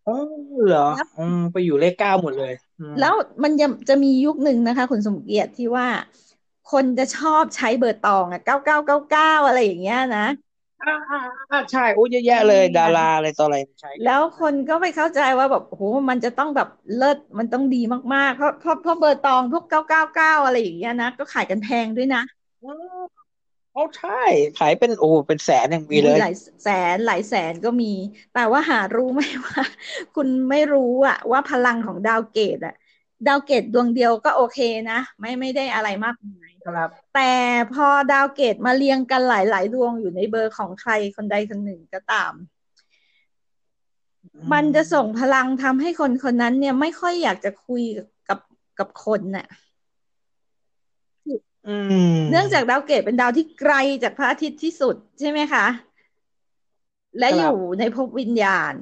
[0.03, 0.17] โอ้
[0.65, 5.88] เหรออืมไปอยู่เลขเก้าหมดเลยอืมแล้วมันจะจะมียุคหนึ่งนะคะ คุณสมเกียรติที่ว่า
[6.71, 10.25] คนจะชอบใช้เบอร์ตองอะเก้าเก้าเก้าเก้าอะไรอย่างเงี้ยนะ
[10.82, 11.18] อ่าอ่า
[11.52, 17.78] อ่าใช่โอ้เยอะแยะเลยดาราอะไรต่ออะไรใช้แล้วคนก็ไปเข้าใจว่าแบบโอ้โหมันจะต้องแบบเลิศมันต้องดี
[18.13, 22.20] มากๆ เพราะเพราะเพราะเบอร์ตองพวกเก้าเก้าเก้าอะไรอย่างเงี้ยนะ ก็ขายกันแพงด้วยนะ
[22.63, 22.72] อ๋อ
[23.74, 24.10] โอ้ใช่
[24.56, 27.86] ขายเป็นโอ้เป็นแสนยังมีเลยหลายแสนหลายแสนก็มี
[28.32, 29.62] แต่ว่าหารู้ไหมว่า
[30.13, 32.74] คุณไม่รู้อะว่าพลังของดาวเกตอะ
[33.26, 34.58] ดาวเกตดวงเดียวก็โอเค
[34.89, 37.34] นะ ไม่ไม่ได้อะไรมากมาย ครับ แต่
[37.73, 42.34] พอดาวเกตมาเรียงกันหลาย ๆ ดวงอยู่ในเบอร์ของใครคนใดคนหนึ่งก็ตาม
[44.53, 47.84] มันจะส่งพลังทำให้คนคนนั้น เนี่ยไม่ค่อยอยากจะคุย
[48.29, 48.39] กับ
[48.79, 49.47] กับคนน่ะ
[51.67, 51.75] อื
[52.15, 55.65] มเนื่องจากดาวเกตเป็นดาวที่ไกลจากพระอาทิตย์ที่สุดใช่ไหมคะ
[57.19, 58.75] และครับอยู่ในภพวิญญาณ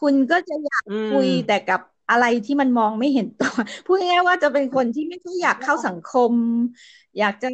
[0.00, 1.80] คุณก็จะอยากอืมคุยแต่กับ
[2.10, 3.52] อะไรที่มันมองไม่เห็นตัว
[3.86, 6.32] พูดง่ายๆว่าจะเป็นคนที่ไม่ค่อยอยากเข้าสังคม
[7.18, 7.48] อยากจะ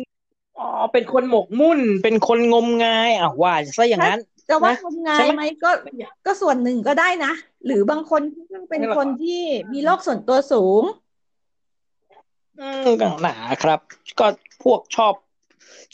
[0.58, 5.70] อ๋อเป็นคนหมกมุ่น เป็นคนงมงายอะว่าซะอย่างนั้นจะว่านะงมงาใช่ยไหมไหมก็
[6.26, 7.32] ก็ส่วนหนึ่งก็ได้นะ
[7.64, 9.40] หรือบางคนที่เป็นไม่หรอกคนที่
[9.72, 10.82] มีโลกส่วนตัวสูง
[12.58, 13.80] อืมก็หนาครับ
[14.18, 14.26] ก็
[14.62, 15.14] พวกชอบ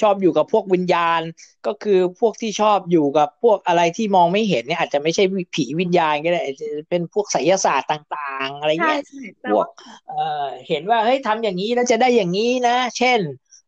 [0.00, 1.20] ชอบอยู่กับพวกวิญญาณ
[1.66, 9.68] ก็คือพวกที่ชอบอยู่กับพวกอะไรที่มองไม่เห็นเนี่ยอาจจะไม่ใช่ผีวิญญาณก็ได้อาจจะเป็นพวกไสยศาสตร์ต่าง ๆ อะไรใช่เงี้ยใช่แต่พวว่าก
[10.08, 13.20] เอ่อเห็นว่าเฮ้ยทำอย่างนี้แล้วจะได้อย่างนี้นะ เช่น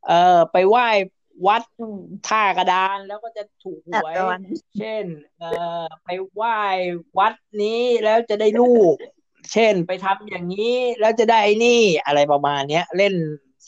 [0.07, 0.89] เอ่อไปไหว้
[1.47, 1.63] วัด
[2.29, 4.15] ท่ากระดานแล้วก็จะถูกหวย
[4.79, 5.05] เช่น
[5.39, 5.51] เอ่
[5.83, 6.59] อไปไหว้
[7.19, 8.95] วัดนี้แล้วจะได้ลูก
[9.53, 13.15] เช่นไปทำอย่างนี้แล้วจะได้นี่อะไรประมาณเนี้ย เล่น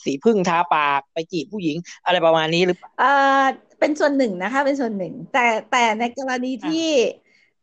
[0.03, 3.45] สีพึ่งทาปากไปจีบผู้หญิง อะไรประมาณนี้หรือเปล่าอ่า
[3.79, 6.87] เป็นส่วนหนึ่งนะคะ เป็นส่วนหนึ่ง แต่แต่ในกรณีที่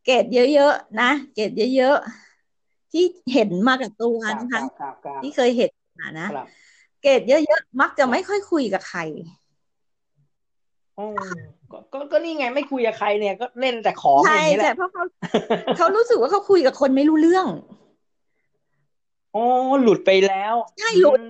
[0.05, 4.63] เกรดเยอะๆนะเกรดเยอะๆที่เห็นมากับตัวนะคะ
[5.23, 5.71] ที่เคยเห็น
[6.21, 6.29] นะ
[7.03, 9.01] เกรดเยอะๆมักจะไม่ค่อยคุยกับใคร
[11.93, 15.05] ก็ก็นี่ไงไม่คุยกับใครเนี่ยก็เล่นแต่ของอย่างนี้แหละใช่เพราะเขา
[15.77, 17.47] เขารู้สึกว่าเขาคุยกับคนไม่รู้เรื่อง
[19.35, 19.45] อ๋อ
[19.83, 21.21] หลุดไปแล้วใช่หลุด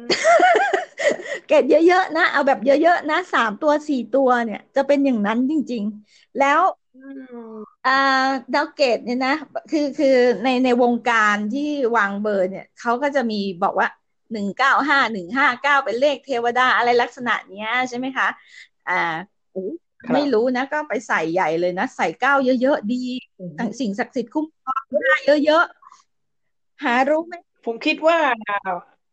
[1.49, 6.61] เกตเยอะๆนะ เอาแบบเยอะๆนะสามตัวสี่ตัวเนี่ย จะเป็นอย่างนั้นจริง ๆ แล้ว
[7.87, 9.35] อ่าดาวเกตเนี่ยนะ
[9.71, 13.89] คือคือในในวงการที่วางเบอร์เนี่ยเขาก็จะมีบอกว่า
[14.33, 18.29] หนึ่งเก้าห้าหนึ่งห้าเก้าเป็นเลขเทวดาอะไรลักษณะเนี้ยใช่ไหมคะ
[18.89, 19.15] อ่า
[20.13, 23.03] ไม่รู้นะ ก็ไปใส่ใหญ่เลยนะ ใส่เก้าเยอะๆดี
[23.81, 28.19] สิ่งศักดิ์สิทธิ์คุ้มครองได้เยอะๆหารู้ไหม ผมคิดว่า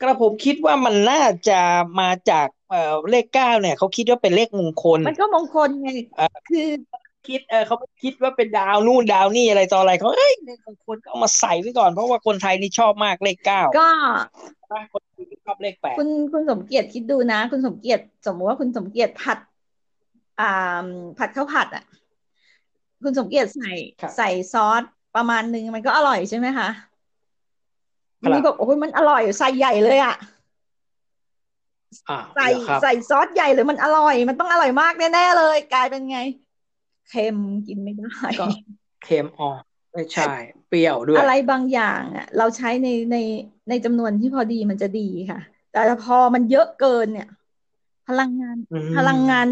[0.01, 1.59] กระผมคิดว่ามันน่าจะ
[1.99, 5.89] มาจากเอ่อเลขเก้าเนี่ยเขาคิดว่าเป็นเลขมงคล มันก็มงคลไง
[6.49, 6.67] คือ
[7.27, 13.89] คิดเออเขาคิดว่าเป็นดาวนู่นดาวนี่อะไรต่ออะไรเขาเอ้ยเลขมงคลก็เอามาใส่ไว้ก่อนเพราะว่าคนไทยนี่ชอบมากเลขเก้าก็
[14.93, 15.03] คน
[15.45, 19.39] ชอบเลขแปดคุณคุณสมเกียรติคิดดูนะ คุณสมเกียรติสมมติว่าคุณสมเกียรติผัด
[20.41, 20.87] อ่า
[21.17, 21.83] ผัดข้าวผัดอะ
[23.03, 23.71] คุณสมเกียรติใส่
[24.17, 24.83] ใส่ซอส
[25.15, 26.69] ประมาณนึงมันก็อร่อยใช่ไหมคะ
[28.29, 30.15] มีบอกโอ้ยมันอร่อยใส่ใหญ่เลยอะ
[32.35, 32.49] ใส่
[32.81, 36.19] ใส่ซอสใหญ่เลยมันอร่อย มันต้องอร่อยมากแน่ๆเลย กลายเป็นไง
[37.09, 38.45] เค็มกินไม่ได้ก็
[39.03, 39.49] เค็มอ๋อ
[39.91, 40.23] ไม่ใช่
[40.69, 43.17] เปรี้ยวด้วย อะไรบางอย่างอะ เราใช้ในใน
[43.69, 45.39] ในจำนวนที่พอดีมันจะดีค่ะ
[45.71, 47.29] แต่พอมันเยอะเกินเนี่ย
[48.07, 48.55] พลังงาน
[48.97, 49.47] พลังงาน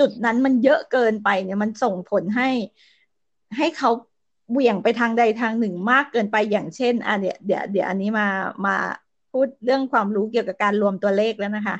[0.00, 2.50] จุดนั้นมันเยอะเกินไปเนี่ย มันส่งผลให้
[3.56, 3.90] ให้เขา
[4.50, 8.28] เหวี่ยงไปทางใดทางหนึ่งมากเกินไปอย่างเช่นอะเดี๋ยวเดี๋ยวเดี๋ยวอันนี้มา
[8.66, 8.76] มา
[9.32, 11.76] พูดเรื่องความรู้เกี่ยวกับการรวมตัวเลขแล้วนะคะ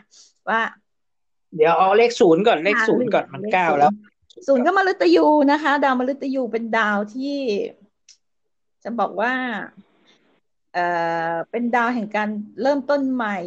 [0.48, 0.60] ว่า
[1.56, 3.92] เดี๋ยวเอาเลขศูนย์ก่อนเลขศูนย์ก่อนมันเก้าแล้ว
[4.48, 7.36] ศูนย์ก็มฤตยูนะคะ ดาวมฤตยูเป็นดาวที่
[8.84, 9.32] จะบอกว่า
[10.72, 10.86] เอ่
[11.32, 12.28] อเป็นดาวแห่งการ
[12.62, 13.38] เริ่มต้นใหม่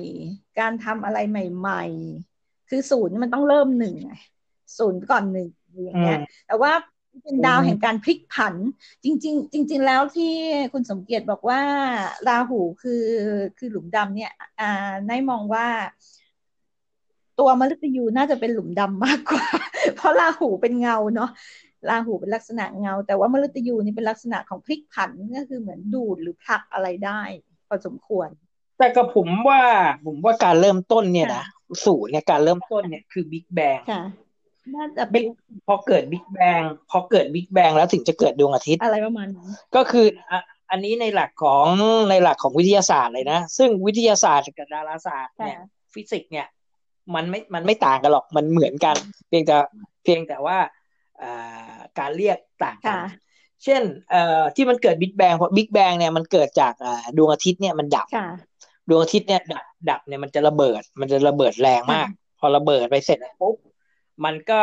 [0.59, 1.83] การทำอะไรใหม่
[2.27, 3.95] ๆ คือศูนย์มันต้องเริ่มหนึ่ง
[4.77, 5.49] ศูนย์ก่อนหนึ่ง
[5.83, 6.71] อย่างเงี้ยแต่ว่า
[7.23, 8.55] เป็นดาวแห่งการพลิกผัน
[9.03, 10.33] จริง ๆ จริง ๆ แล้วที่
[10.73, 11.61] คุณสมเกียรติบอกว่า
[12.27, 13.03] ราหูคือ
[13.57, 15.67] คือหลุมดำเนี่ยอ่านายมองว่า
[17.39, 19.45] ตัวมฤตยูน่าจะเป็นหลุมดำมากกว่า
[19.95, 21.29] เพราะราหูเป็นเงาเนาะ
[21.89, 27.21] ราหูเป็นลักษณะเงา แต่ว่ามฤตยูนี่เป็นลักษณะของพลิกผันก็คือเหมือนดูดหรือผลักอะไรได้
[27.67, 28.29] พอสมควร
[28.77, 29.61] แต่กับผมว่า
[30.05, 31.45] ผมว่าการเริ่มต้นเนี่ยนะ
[31.85, 33.79] สูตรเนี่ยการเริ่มต้นเนี่ยคือ Big Bang
[34.75, 35.23] น่าจะเป็น
[35.67, 40.07] พอเกิด Big Bang พอเกิด Big Bang แล้วถึงจะเกิดดวงอาทิตย์อะไรประมาณนั้นก็คือ
[40.71, 41.65] อันนี้ในหลักของ
[42.09, 45.59] ในหลักของวิทยาศาสตร์เลยนะ ซึ่งวิทยาศาสตร์กับดาราศาสตร์เนี่ย
[45.93, 46.47] ฟิสิกส์เนี่ย
[47.15, 48.95] มันไม่มันไม่ต่างกันหรอกมันเหมือนกัน
[49.27, 49.55] เพียงแต่
[50.03, 50.57] เพียงแต่ว่า
[51.99, 52.97] การเรียกต่างกัน
[53.63, 56.73] เช่นเอ่อที่มันเกิดบิ๊กแบงเพราะบิ๊กแบงเนี่ยมันเกิดจาก
[57.17, 58.07] ดวงอาทิตย์เนี่ยมันดับ
[58.89, 62.07] ดวงอาทิตย์เนี่ยดับดับเนี่ยมันจะระเบิด มันจะระเบิดแรงมาก
[62.39, 63.55] พอระเบิดไปเสร็จปุ๊บ
[64.25, 64.61] มันก็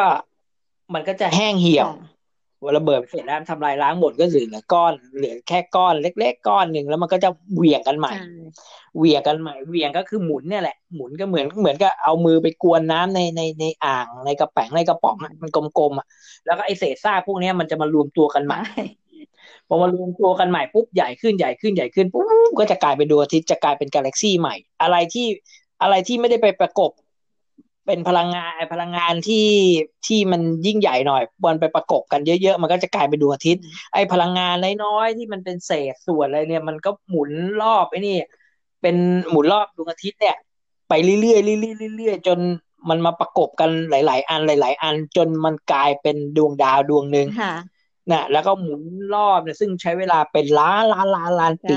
[0.94, 1.88] มันก็จะแห้งเหี่ยว
[2.76, 8.12] ระเบิดเสร็จแล้วทำลายล้างหมดก็เหลือก้อนเหลือแค่ก้อนเล็ก ๆ ก้อนหนึ่งแล้วมันก็จะเหวี่ยงกันใหม่
[8.96, 16.06] เหวี่ยงกันใหม่เหวี่ยงก็คือหมุนเนี่ยแหละหมุนก็เหมือนเหมือนกับเอามือไปกวนน้ำในในในอ่างในกระแป๋งในกระป๋องมันกลมๆอะ
[16.46, 18.60] แล้วก็ไอเศษซากพวกนี้มันจะมารวมตัวกันใหม่
[19.68, 25.26] พอมารวมตัวกันใหม่ปุ๊บใหญ่ขึ้นใหญ่ขึ้นใหญ่ขึ้นปุ๊บก็จะกลายเป็นดวงอาทิตย์จะกลายเป็นกาแล็กซี่ใหม่ อะไรที่
[25.82, 26.90] อะไรที่ไม่ได้ไปประกบ
[27.86, 29.48] เป็นพลังงานพลังงานที่
[30.06, 33.62] ที่มันยิ่งใหญ่หน่อยมันไปประกบกันเยอะๆ มันก็จะกลายเป็นดวงอาทิตย์
[33.94, 37.30] ไอ้พลังงานน้อยๆที่มันเป็นเศษส่วนอะไรเนี่ย มันก็หมุน
[37.62, 38.16] รอบไอ้นี่
[38.82, 38.96] เป็น
[39.30, 40.36] หมุนรอบดวงอาทิตย์เนี่ย
[40.88, 42.38] ไปเรื่อยๆเรื่อยๆเรื่อยๆจน
[42.88, 47.28] มันมาประกบกันหลาย ๆ อันหลาย ๆ อันจนมันกลายเป็นดวงดาวดวงหนึ่ง
[48.12, 48.82] นะแล้วก็หมุน
[49.14, 51.76] รอบเนี่ยซึ่งใช้เวลาเป็นล้านล้านล้านล้านปี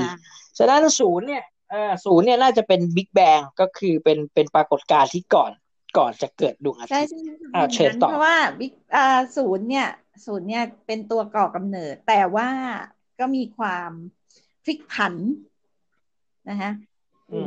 [0.58, 5.52] ฉะนั้นศูนย์เนี่ยเออศูนย์เนี่ยน่าจะเป็นบิ๊กแบงก็คือเป็นเป็นปรากฏการณ์ที่ก่อน
[5.96, 7.18] ก่อนจะเกิดดวงอาทิตย์ใช่ใช่
[7.74, 9.88] เชิญต่อเพราะว่าบิ๊กอ่าศูนย์เนี่ย
[10.26, 12.48] ศูนย์เนี่ยเป็นตัวก่อกำเนิด แต่ว่า
[13.20, 13.90] ก็มีความ
[14.64, 15.14] พลิกผัน
[16.50, 16.72] นะคะ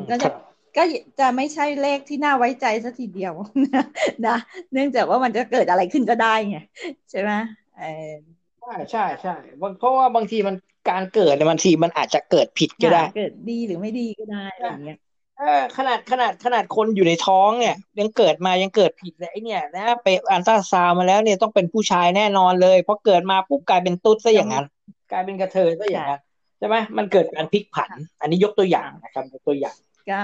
[0.10, 0.30] ก็จะ
[0.78, 0.84] ก็
[1.20, 3.34] จะไม่ใช่เลขที่น่าไว้ใจสักทีเดียว
[4.28, 4.38] นะ
[4.72, 6.58] เนื่องจากว่ามันจะเกิดอะไรขึ้นก็ได้ไง
[7.10, 7.32] ใช่ไหม
[7.80, 8.14] เออ
[8.62, 9.36] ใช่ใช่ใช่
[9.80, 10.56] เพราะว่าบางทีมัน
[10.90, 15.00] การเกิดในบางทีมันอาจจะเกิดผิดก็ได้ เกิดดีหรือไม่ดีก็ได้อะไรเงี้ย
[15.42, 24.66] เออขนาดขนาดขนาดคนอยู่ในท้องเนี่ย ยังเกิดมายังเกิดผิดเลยไอ้เนี่ยนะไปอันตราซาวน์มาแล้วเนี่ยต้องเป็นผู้ชายแน่นอนเลยเพราะเกิดมาปุ๊บกลายเป็นตุ๊ดซะอย่างนั้น
[25.12, 26.22] กลายเป็นกระเทยซะอย่างนั้น
[26.58, 29.76] ใช่ไหมมันเกิดการพลิกผัน อันนี้ยกตัวอย่างนะครับยกตัวอย่าง
[30.12, 30.22] ก็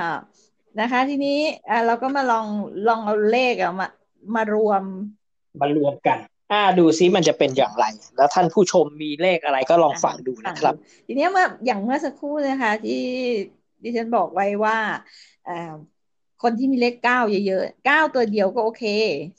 [0.80, 2.46] นะคะ ทีนี้อ่าเราก็มาลอง
[2.88, 3.88] ลองเอาเลขอะมา
[4.36, 4.84] มารวม
[5.62, 6.18] มารวมกัน
[6.52, 7.86] อ่าดูซิมันจะเป็นอย่างไร
[8.18, 10.74] แล้วท่านผู้ชมมีเลขอะไรก็ลองฟังดูนะครับ
[11.08, 13.04] ทีนี้เมื่ออย่างเมื่อสักครู่นะคะ ที่
[13.84, 14.78] ดิฉันบอกไว้ว่า
[16.44, 18.84] คนที่มีเลขเก้าเยอะๆเก้าตัวเดียวก็โอเค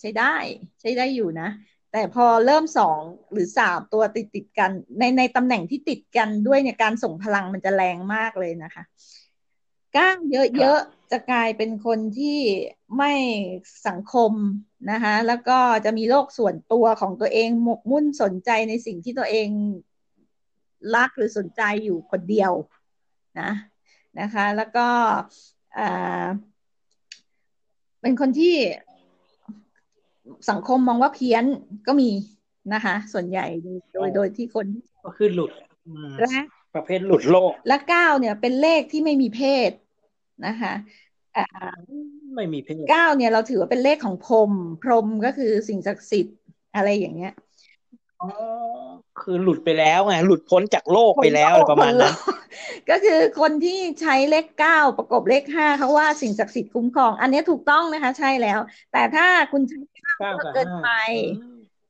[0.00, 0.34] ใช้ได้
[0.80, 1.48] ใช้ได้อยู่นะ
[1.92, 3.00] แต่พอเริ่มสอง
[3.32, 8.82] หรือสามตัวติดติดกัน ในในตำแหน่งที่ติดกันด้วยเนี่ยการส่งพลังมันจะแรงมากเลยนะคะ
[9.96, 12.38] ก้างเยอะๆ จะกลายเป็นคนที่
[12.96, 13.12] ไม่
[13.86, 14.32] สังคม
[14.90, 19.48] นะคะแล้วก็จะมีโลกส่วนตัวของตัวเองหมกมุ่นสนใจในสิ่งที่ตัวเอง
[20.94, 22.52] รักหรือสนใจอยู่คนเดียว
[23.40, 23.50] นะ
[24.20, 24.86] นะคะ แล้วก็
[28.00, 28.54] เป็นคนที่
[30.50, 31.44] สังคมมองว่าเพี้ยน
[31.86, 32.10] ก็มี
[32.74, 33.46] นะคะ ส่วนใหญ่
[33.94, 34.66] โดยโดยที่คน
[35.04, 35.50] ก็คือหลุด
[36.20, 36.36] และ
[36.74, 39.70] ประเภทหลุดโลก และเก้าเนี่ยเป็นเลขที่ไม่มีเพศ
[40.46, 40.74] นะคะ
[41.36, 41.74] อ่า
[42.34, 44.52] ไม่มีเพศเก้าเนี่ยเราถือว่าเป็นเลขของพรหม
[44.82, 46.38] พรหมก็คือสิ่งศักดิ์สิทธิ์
[46.74, 47.47] อะไรอย่างเงี้ยอ๋อ
[49.20, 52.14] คือหลุดไปแล้วไงหลุดพ้นจากโลกไปแล้วประมาณนั้น
[52.90, 58.58] ก็คือคนที่ใช้เลขเก้าประกบเลขห้าเขาว่าสิ่งศักดิ์สิทธิ์คุ้มครอง อันนี้ถูกต้องนะคะ ใช่แล้ว
[58.92, 59.78] แต่ถ้าคุณใช้
[60.20, 60.88] เก้าเกินไป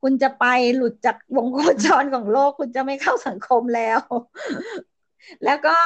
[0.03, 4.01] คุณจะไปหลุดจากวงโคจรของโลก คุณจะไม่เข้าสังคมแล้ว
[5.45, 5.77] แล้วก็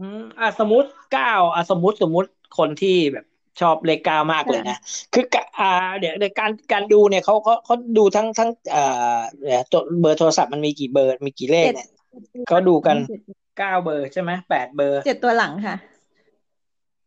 [0.00, 3.26] อืมอะสมมติเก้าอะสมมติสมมติคนที่แบบ
[3.60, 4.78] ชอบเลขเก้ามากเลยนะ
[5.14, 9.16] คือกะอ่าเดี๋ยวในการการดูเนี่ยเขาเขาเขาดูทั้งทั้งอ่า
[9.70, 11.88] ตัวเบอร์โทรศัพท์มันมีกี่เบอร์มีกี่เลขเนี่ย
[12.48, 12.96] เขาดูกัน
[13.58, 15.76] เก้าเบอร์ใช่ไหมแปดเบอร์เจ็ดตัวหลังค่ะ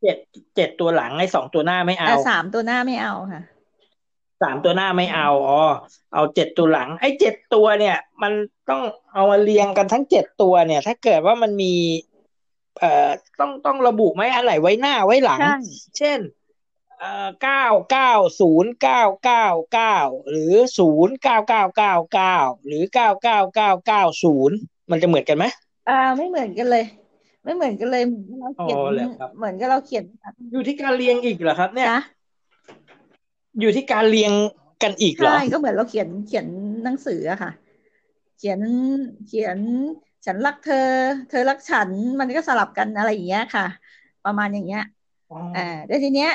[0.02, 0.18] เจ็ด
[0.56, 3.42] เจ็ดตัวหลังไอ้สองตัวหน้าไม่เอาแต่สามตัวหน้าไม่เอาค่ะ
[4.42, 5.60] สามตัวหน้าไม่เอาอ๋อ
[6.14, 8.34] เอาเจ็ดตัวหลัง ไอ้เจ็ดตัวเนี่ย มัน
[8.70, 8.82] ต้อง
[9.14, 11.74] เอามาเรียงกันทั้งเจ็ดตัวเนี่ย ถ้าเกิดว่ามันมี
[12.80, 13.10] เอ่อ
[13.40, 15.56] ต้องต้องระบุไหมอันไหนไว้หน้าไว้หลังใช่
[15.98, 16.20] เช่น
[17.00, 19.96] เอ่อเก้าเก้าศูนย์เก้าเก้าเก้า
[20.30, 22.36] หรือศูนย์เก้าเก้าเก้าเก้า
[22.66, 24.56] หรือเก้าเก้าเก้าเก้าศูนย์
[24.92, 25.46] มันจะเหมือนกันไหม
[25.86, 26.84] อ่า ไม่เหมือนกันเลย
[27.44, 28.02] ไม่เหมือนกันเลย
[28.40, 30.06] เราเขียนอ๋อเหรอครับเหมือนกับเราเขียน
[30.52, 31.96] อยู่ที่การเรียงอีกเหรอครับ เนี่ยนะ
[33.60, 34.34] อยู่ที่การเรียง
[34.82, 36.48] กันอีกเหรอใช่ก็เหมือนเราเขียนเขียน
[36.84, 37.50] หนังสืออะค่ะ
[38.36, 38.62] เขียน
[39.26, 39.60] เขียน
[40.26, 40.76] ฉันรักเธอ
[41.28, 43.64] เธอรักฉันมันก็สลับกันอะไรอย่างเงี้ยค่ะ
[44.24, 44.82] ประมาณอย่างเงี้ย
[45.30, 46.30] อ๋ออ่าแต่ทีเนี้ย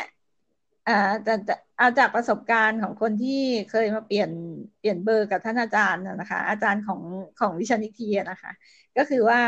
[0.89, 0.93] อ่า
[1.25, 4.31] แต่แต่เอาจากประสบการณ์ของคนที่เคยมาเปลี่ยน
[4.79, 7.01] เปลี่ยนเบอร์กับท่านอาจารย์น่ะนะคะ อาจารย์ของ
[7.41, 8.53] ของวิชานิทีอะนะคะ
[8.97, 9.41] ก็คือว่า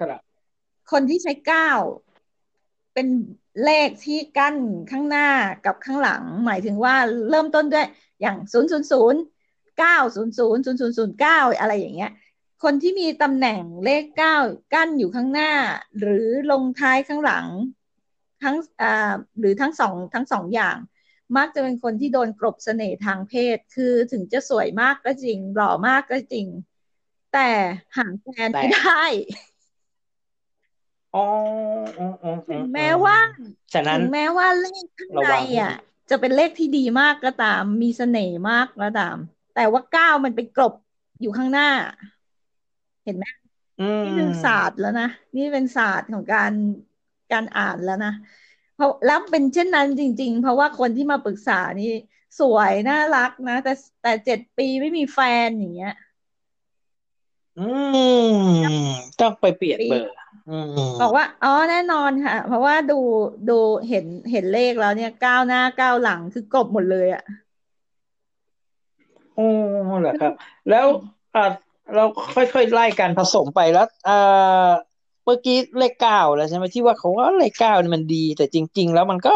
[0.00, 0.20] ครับ
[0.90, 1.70] คนที่ใช้เก้า
[2.94, 3.08] เป็น
[3.64, 4.56] เลขที่กั้น
[4.90, 5.28] ข้างหน้า
[5.66, 6.94] กับข้างหลัง หมายถึงว่า
[7.30, 7.86] เริ่มต้นด้วย
[8.20, 9.20] อย่างศูนย์ศูนย์ศูนย์
[9.78, 12.12] เก้าศูนย์ศูนย์ศูนย์ศูนย์ศูนย์เก้าอะไรอย่างเงี้ย
[12.62, 14.36] คนที่มีตำแหน่งเลขเก้า
[14.74, 15.52] กั้นอยู่ข้างหน้า
[15.98, 17.46] หรือลงท้ายข้างหลัง
[18.42, 20.76] ทั้งอ่าหรือทั้งสองทั้งสองอย่าง
[21.36, 26.46] มักจะเป็นคนที่โดนกลบเสน่ห์ทางเพศ คือถึงจะสวยมากก็จริง หล่อมากก็จริง
[27.34, 27.48] แต่
[27.96, 29.04] หาแฟนไม่ได้
[31.14, 31.26] อ๋อ
[31.98, 33.16] อ๋ออ๋อถึงแม้ว่า
[33.72, 35.74] ฉะนั้นถึงแม้ว่าเลขข้างระในวังอะ
[36.10, 39.16] จะเป็นเลขที่ดีมากก็ตาม มีเสน่ห์มากก็ตาม
[39.54, 40.74] แต่ว่าเก้ามันไปกลบ
[41.20, 41.70] อยู่ข้างหน้า
[43.04, 43.24] เห็นไหม
[43.80, 46.52] อืมนี่คือศาสตร์แล้วนะ นี่เป็นศาสตร์ของการ
[47.32, 48.12] การอ่านแล้วนะ
[48.74, 51.92] เพราะแล้วเป็นเช่นนั้นจริง ๆ เพราะว่าคนที่มาปรึกษานี่
[52.38, 55.92] สวยน่ารักนะ แต่แต่เจ็ดปีไม่มีแฟนอย่างเงี้ย
[57.58, 58.88] อืม
[59.20, 60.10] ต้องไปเปลี่ยนเบอร์
[60.48, 60.66] อืม
[61.00, 63.00] บอกว่าอ๋อแน่นอนค่ะ เพราะว่าดู
[63.48, 67.22] ดูเห็นเห็นเลขแล้วเนี่ยก้าวหน้าก้าวหลังคือกลบหมดเลยอะ
[69.34, 69.48] โอ้
[70.00, 70.32] เหรอครับ
[70.70, 70.86] แล้ว
[71.34, 71.42] อ่า
[71.94, 79.34] เราค่อยๆไล่การผสมไปแล้วเอ่อเมื่อกี้เลขเก้าแล้วใช่ไหมที่ว่าเขาว่าเลขเก้านี่มันดี แต่จริง ๆ แล้วมันก็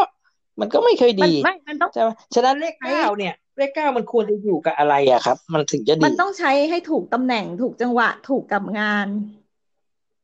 [0.59, 9.07] มันก็ไม่เคยมันดีไม่มันต้องใช่ไหมฉะนั้นเลขเก้าเนี่ย เลขเก้ามันควรจะอยู่กับอะไรอะครับ มันถึงจะดีมันต้องใช้ให้ถูกตำแหน่งถูกจังหวะถูกกับงาน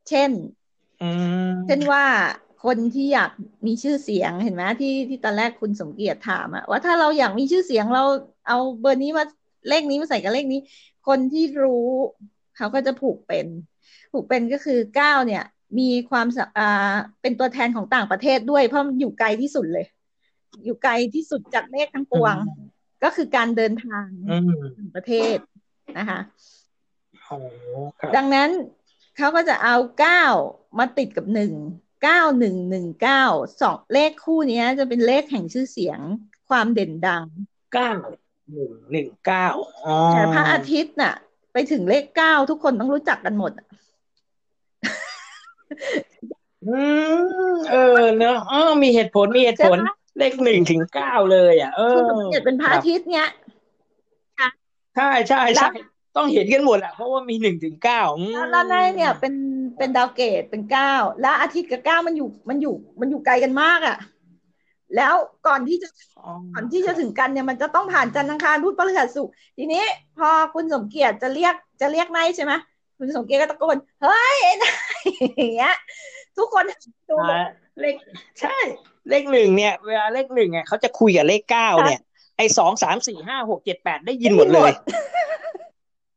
[0.10, 0.32] เช่น
[1.02, 1.10] อื
[1.50, 2.06] มเช่นว่า
[2.66, 3.32] คนที่อยาก
[3.68, 8.04] มีชื่อเสียงเห็นไหมที่ที่ตอนแรกคุณสมเกียรติถามอะว่าถ้าเราอยากมีชื่อเสียงเรา
[8.48, 9.24] เอาเบอร์นี้มา
[9.70, 10.60] เลขนี้มาใส่กับเลขนี้
[11.08, 11.88] คนที่รู้
[12.58, 13.48] เขาก็จะผูกเป็น
[14.12, 15.44] ผูกเป็นก็คือเก้าเนี่ย
[15.78, 19.86] มีความสะอ่าเป็นตัวแทนของต่างประเทศด้วย เพราะมันอยู่ไกลที่สุดเลย
[20.66, 22.36] อยู่ไกลที่สุดจากเลขทั้งปวง
[23.04, 25.38] ก็คือการเดินทางอืมต่างประเทศ
[25.98, 26.20] นะคะ
[27.26, 27.38] โอ้
[28.00, 28.50] ครับดังนั้น
[29.18, 30.24] เขาก็จะเอาเก้า
[30.80, 31.54] มาติดกับหนึ่ง
[32.04, 33.24] เก้าหนึ่งหนึ่งเก้า
[33.62, 36.00] สองเลขคู่นี้จะเป็นเลขแห่งชื่อเสียง
[36.50, 37.26] ความเด่นดัง
[37.74, 37.92] เก้า
[38.54, 39.48] หนึ่งหนึ่งเก้า
[39.86, 41.14] อ๋อแต่พระอาทิตย์น่ะ
[41.54, 43.52] ไปถึงเลขเก้าทุกคนต้องรู้จักกันหมด
[45.70, 46.68] อะอื
[47.00, 47.04] ม
[47.68, 47.78] เออ
[48.18, 53.28] เนอะอ๋อมีเหตุผลมีเหตุผลใช่ไหมเลขหนึ่งถึงเก้าเลยอะเอคุณอสมเกียรติเป็นพระครัอาบทิตย์เนี้ย
[54.96, 55.70] ใช่ใช่แล้ใช่ว
[56.16, 59.34] ต้องเห็นกันหมดอะเพราะว่ามีหนึ่งถึงเก้าอืแล้วแล้วในมเนี่ยเป็น
[59.78, 63.96] เป็นดาวเกตเป็นเก้าแล้วอาทิตย์กับเก้ามันอยู่มันอยู่มันอยู่ไกลกันมากอะ
[64.96, 65.16] แล้ว
[65.48, 69.84] ก่อนที่จะอ๋อก่อนที่จะถึงกันเนี่ยมันจะต้องผ่านจันทร์อังคารพุธพฤหัสศุกร์ทีนี้
[70.18, 72.54] พอคุณสมเกียรติจะเรียกจะเรียกนายใช่ไหม
[73.00, 75.02] คุณสมเกียรติก็ตะโกนเฮ้ยไอ้นาย
[75.38, 75.76] อย่างเงี้ย
[76.38, 76.64] ทุกคน
[77.10, 77.44] ดูหมดอ่า
[77.80, 77.96] เลข
[78.42, 78.58] ใช่
[79.10, 82.00] เลขหนึ่งเนี่ย เวลาเลขหนึ่งอะเขาจะคุยกับเลขเก้าเนี่ย
[82.38, 84.72] ไอ้สองสามสี่ห้าหกเจ็ดแปดได้ยินหมดเลย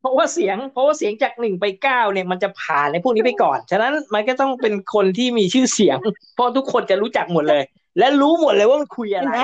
[0.01, 5.97] เพราะว่าเสียง เพราะว่าเสียงจากหนึ่งไปเก้าเนี่ยมันจะผ่านในพวกนี้ไปก่อน ฉะนั้นมันก็ต้องเป็นคนที่มีชื่อเสียง
[6.35, 7.63] เพราะทุกคนจะรู้จักหมดเลย
[7.99, 9.41] และรู้หมดเลยว่ามันคุยอะเห็นไรไหม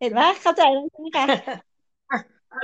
[0.00, 1.26] เห็นไหมเข้าใจแล้วใช่ไหมคะ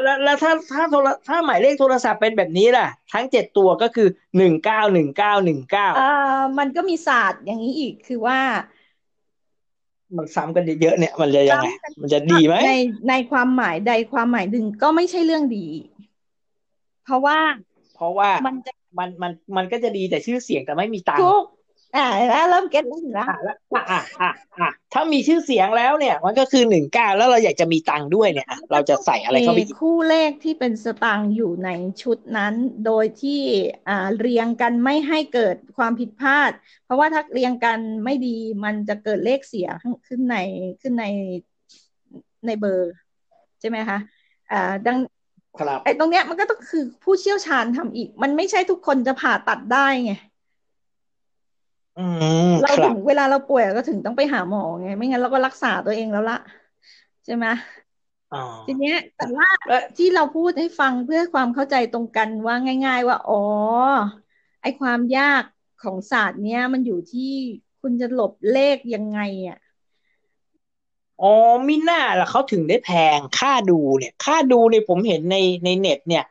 [0.02, 8.38] แล้วแล้วถ้าถ้าโทรถ้าหมายเลขโทรศัพท์เป็นแบบนี้ล่ะ ทั้งเจ็ดตัวก็คือหนึ่งเก้าหนึ่งเก้าหนึ่งเก้าเอ่อมันก็มีศาสตร์อย่างนี้อีกคือว่า
[10.16, 11.68] มันซ้ำกันเยอะๆเนี่ย มันจะยังไง
[12.02, 12.72] มันจะดีไหมใน
[13.08, 15.66] ในความหมายใดความหมายหนึ่งก็ไม่ใช่เรื่องดี
[17.04, 17.38] เพราะว่า
[17.96, 21.44] เพราะว่ามันจะมันมันมันก็จะดีแต่ชื่อเสียงแต่ไม่มีตังค์ทุก
[21.96, 31.70] อ่าแล้วเริ่มเก็ตแล้วเห็นไหมอะแล้วอะอะอะอะถ้ามีชื่อเสียงแล้วเนี่ย มันก็คือหนึ่งเก้าแล้วเราอยากจะมีตังค์ด้วยเนี่ยอะเราจะใส่อะไรเข้าไปอีกมีคู่เลขที่เป็นสตางค์อยู่ใน
[32.02, 32.54] ชุดนั้น
[32.86, 33.40] โดยที่
[33.88, 36.52] อ่าเรียงกันไม่ให้เกิดความผิดพลาด
[36.84, 39.68] เพราะว่าถ้าเรียงกันไม่ดีมันจะเกิดเลขเสีย
[40.06, 40.36] ขึ้นใน
[40.80, 41.06] ขึ้นใน
[42.46, 42.94] ในเบอร์
[43.60, 43.98] ใช่ไหมคะ
[44.52, 44.98] อ่าดัง
[45.60, 50.27] ครับไอ้ตรงเนี้ยมันก็ต้องคือผู้เชี่ยวชาญทำอีก มันไม่ใช่ทุกคนจะผ่าตัดได้ไงอืม
[52.60, 56.34] เราครัถึบงเวลาเราป่วยก็ถึงต้องไปหาหมอไง ไม่งั้นเราก็รักษาตัวเองแล้วละ
[57.24, 57.46] ใช่ไหม
[58.32, 62.54] อ๋อทีเนี้ยแต่ว่าแล้วที่เราพูดให้ฟังเพื่อความเข้าใจตรงกันว่า
[62.86, 63.34] ง่าย ๆ ว่า อ๋อ
[64.62, 65.44] ไอ้ความยาก
[65.82, 67.32] ของศาสตร์เนี้ย มันอยู่ที่
[67.80, 69.58] คุณจะหลบเลขยังไงอะ
[71.22, 71.32] อ๋อ
[71.68, 76.24] มิน่าล่ะเขาถึงได้แพงค่าดูเนี่ย ค่าดูเนี่ยผมเห็นในในเน็ตเนี่ย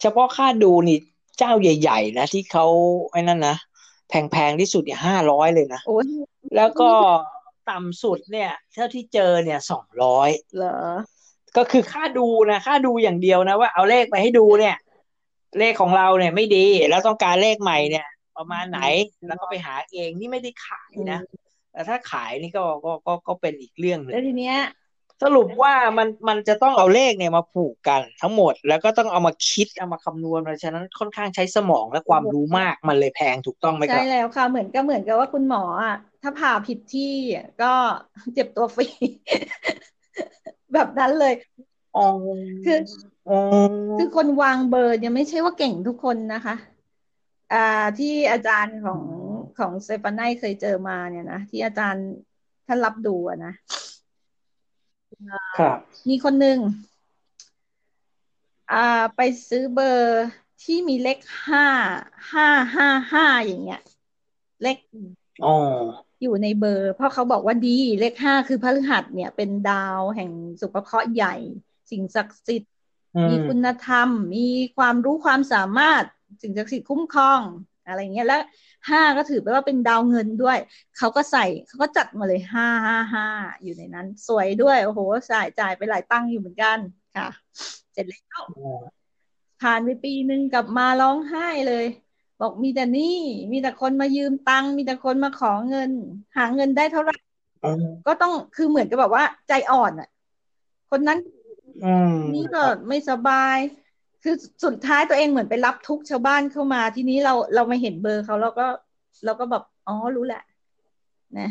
[0.00, 0.98] เฉพาะค่าดูนี่
[1.38, 2.64] เจ้าใหญ่ ๆ นะที่เขา
[3.10, 3.56] ไอ้นั่นนะ
[4.10, 6.08] แพงๆที่สุดเนี่ยห้าร้อยเลยนะโอ้ย
[6.56, 6.90] แล้วก็
[7.70, 10.78] ต่ำสุดเนี่ย เท่าที่เจอเนี่ยสองร้อยเหรอ
[11.56, 14.76] ก็คือค่าดูนะค่าดูอย่างเดียวนะว่าเอาเลขไปให้ดูเนี่ย
[15.58, 18.80] เลขของเราเนี่ยไม่ดี แล้วต้องการเลขใหม่เนี่ย ประมาณไหน
[19.26, 21.20] แล้วก็ไปหาเองนี่ไม่ได้ขายนะ
[21.72, 24.56] แต่ถ้าขายนี่ก็ก็ก็ก็เป็นอีกเรื่องหนึ่งแล้วทีเนี้ย
[25.22, 37.02] สรุปว่ามันมันจะต้องเอาเลขเนี่ยมาผูกกันทั้งหมด แล้วก็ต้องเอามาคิดเอามาคำนวณเพราะฉะนั้นค่อนข้างใช้สมองและความรู้มากมันเลยแพงถูกต้องไหมคใช่รับแล้วค่ะเหมือนก็เหมือนกับว่าคุณหมออะถ้าผ่าผิดที่
[37.62, 37.66] ก็
[38.34, 38.86] เจ็บตัวฟรี
[40.72, 41.34] แบบนั้นเลย
[41.94, 42.02] อ๋อ
[42.64, 42.78] คือ
[43.28, 43.34] อ๋อ
[43.96, 46.54] คือคนวางเบอร์เนี่ยไม่ใช่ว่าเก่งทุกคนนะคะ
[47.52, 49.02] อ่าที่อาจารย์ของ
[49.58, 52.06] ของเซฟานไนเคยเจอมาเนี่ยนะที่อาจารย์
[52.66, 53.52] ท่านรับดูอะนะ
[55.58, 55.78] ครับ
[56.08, 56.58] มีคนหนึ่ง
[58.70, 58.76] อ่า
[59.16, 60.26] ไปซื้อเบอร์
[60.62, 61.66] ที่มีเลขห้า
[62.32, 63.80] ห้าห้าห้าอย่างเงี้ย
[64.62, 64.78] เลข
[65.42, 65.48] อ๋อ
[66.22, 70.30] อยู่ในเบอร์ เพราะเขาบอกว่าดีเลขห้าคือพฤหัสเนี่ย เป็นดาวแห่ง
[70.60, 71.34] สุภเคราะห์ใหญ่
[71.90, 72.72] สิ่งศักดิ์สิทธิ์
[73.14, 76.04] อืมีมคุณธรรม มีความรู้ความสามารถ
[76.42, 77.40] สิ่งศักดิ์สิทธิ์คุ้มครอง
[77.86, 78.42] อะไรเงี้ยแล้ว
[78.90, 80.58] ห้าก็ถือไปว่าเป็นดาวเงินด้วย
[80.98, 83.26] เขาก็ใส่เขาก็จัดมาเลยห้าห้าห้า
[83.62, 85.00] อยู่ในนั้น สวยด้วย โอ้โห
[85.32, 86.78] จ่ายจ่ายไปหลายตังค์อยู่เหมือนกัน
[87.16, 87.28] ค่ะ
[87.92, 88.80] เสร็จแล้วอ๋อ
[89.62, 91.86] ผ่านไปปีหนึ่งกลับมาร้องไห้เลย
[92.40, 93.18] บอกมีแต่หนี้
[93.52, 95.90] มีแต่คนมายืมตังค์มีแต่คนมาขอเงิน
[96.36, 97.16] หาเงินได้เท่าไหร่
[97.64, 97.72] อ๋อ
[98.06, 100.08] ก็ต้องคือเหมือนกับแบบว่า ใจอ่อนอะ
[100.90, 101.18] คนนั้น
[101.84, 103.58] อืมนี่ก็ไม่สบาย
[104.22, 108.66] คือสุดท้ายตัวเองเหมือนไปรับทุกข์ชาวบ้านเข้ามาทีนี้เราเรามาเห็นเบอร์เขาเราก็
[109.24, 110.42] เราก็แบบอ๋อรู้แหละ
[111.38, 111.48] นะ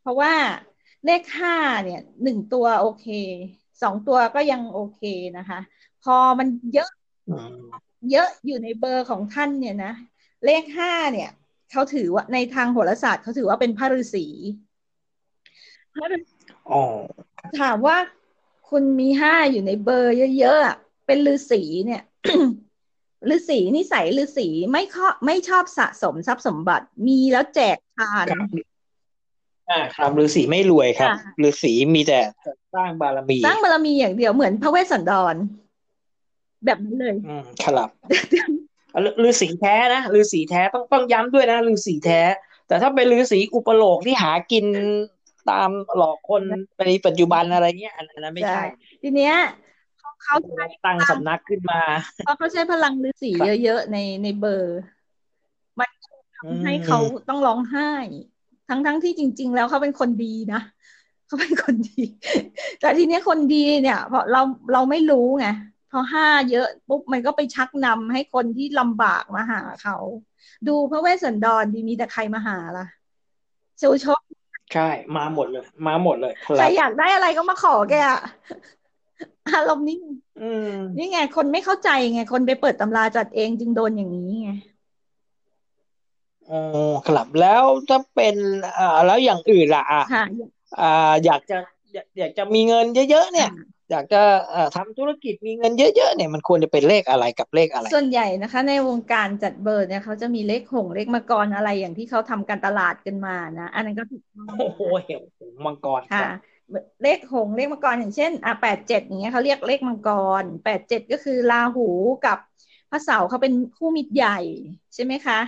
[0.00, 0.32] เพราะว่า
[1.04, 3.06] เลขห้าเนี่ยหนึ่งตัวโอเค
[3.82, 5.02] สองตัวก็ยังโอเค
[5.38, 5.60] นะคะ
[6.04, 6.90] พอมันเยอะ
[7.28, 7.54] อืม
[8.10, 9.92] เยอะอยู่ในเบอร์ของท่านเนี่ยนะ
[10.44, 11.30] เลขห้าเนี่ย
[11.70, 14.26] เขาถือว่าในทางโหราศาสตร์เขาถือว่าเป็นพระฤาษี
[15.94, 16.36] พระฤาษี
[16.70, 16.82] อ๋อ
[17.60, 17.96] ถามว่า
[18.70, 22.02] คุณมีห้าอยู่ในเบอร์เยอะๆอะเป็นฤาษีเนี่ย
[23.34, 28.48] ฤาษีนิสัยฤาษีไม่ข้อไม่ชอบสะสมทรัพย์สมบัติ มีแล้วแจกทานครับ
[29.70, 32.20] อ่าครับฤาษีไม่รวยครับค่ะฤาษีมีแต่
[32.74, 35.34] สร้างบารมี สร้างบารมีอย่างเดียวเหมือนพระเวสสันดร
[36.64, 37.88] แบบนั้นเลย อืมครับ
[39.04, 42.20] ฤฤาษีแท้นะฤาษีแท้ต้องต้องย้ำด้วยนะฤาษีแท้
[42.68, 44.64] แต่ถ้าเป็นฤาษีอุปโลกที่หากิน
[45.50, 46.42] ตามหลอกคน
[46.78, 48.64] ในปัจจุบันอะไรเงี้ยอันนั้นไม่ใช่
[49.02, 49.34] ทีเนี้ย
[50.24, 51.82] เขาใช้ตั้งสำนักขึ้นมา
[52.24, 53.30] เพราะเขาใช้พลังฤาษี
[53.64, 54.80] เยอะๆในในเบอร์
[55.78, 55.90] มัน
[56.36, 56.98] ทำให้เขา
[57.28, 57.92] ต้องร้องไห้
[58.68, 60.60] ทั้งๆที่จริง ๆ แล้วเขาเป็นคนดีนะ
[61.26, 62.02] เขาเป็นคนดี
[62.80, 64.42] แต่ทีนี้คนดีเนี่ยเพราะเรา
[64.72, 65.48] เราไม่รู้ไง
[65.90, 69.96] พอห้าเยอะปุ๊บมันก็ไปชักนำให้คนที่ลำบากมาหาเขา
[70.68, 72.86] ดูพระเวสสันดรดีมีแต่ใครมาหาล่ะ
[73.78, 74.20] เซลชก
[74.74, 77.94] ใช่ มาหมดเลย มาหมดเลยใครอยากได้อะไรก็มาขอแก
[79.54, 79.96] อารมณ์นี้
[80.96, 84.50] นี่ไง คนไม่เข้าใจไง คนไปเปิดตำราจัดเองจึงโดนอย่างนี้ไง
[86.50, 86.60] อ๋อ
[87.06, 88.36] ครับแล้วถ้าเป็น
[88.78, 90.02] อ่าแล้วอย่างอื่นล่ะอะ
[90.80, 91.58] อ่า อยากจะ
[92.18, 93.50] อยากจะมีเงินเยอะๆเนี่ย
[93.90, 94.22] อยากจะ
[94.76, 104.22] ทำธุรกิจมีเงินเยอะๆเนี่ยมันควรจะเป็นเลขอะไรกับเลขอะไร ส่วนใหญ่นะคะ ในวงการจัดเบอร์เนี่ยเขาจะมีเลขหงเลขมังกรอะไรอย่างที่เขาทำการตลาดกันมานะ อันนั้นก็ถูก
[104.58, 105.22] โอ้โหเหว
[105.66, 106.26] มังกรค่ะ
[107.02, 110.10] เลขหงเลขมังกรอย่างเช่นอะแปดเจ็ดอย่างเงี้ยเขาเรียกเลขมังก
[110.42, 111.88] รแปดเจ็ดก็คือราหู
[112.26, 112.38] กับ
[112.90, 114.38] พระเสาร์เขาเป็นคู่มิตรใหญ่
[114.94, 115.40] ใช่ไหมคะ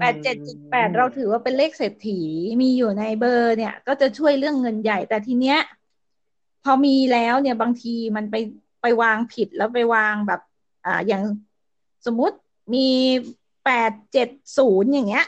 [0.00, 2.20] แปดเจ็ดจุดแปดเราถือว่าเป็นเลขเศรษฐี
[2.62, 5.58] มีอยู่ในเบอร์เนี่ย ก็จะช่วยเรื่องเงินใหญ่ แต่ทีเนี้ย
[6.64, 8.36] พอมีแล้วเนี่ยบางทีมันไป
[8.82, 10.40] ไปวางผิดแล้วไปวางแบบ
[10.86, 11.22] อ่าอย่าง
[12.06, 12.36] สมมุติ
[12.74, 12.88] มี
[13.64, 14.28] แปดเจ็ด
[14.58, 15.26] ศูนย์อย่างเงี้ย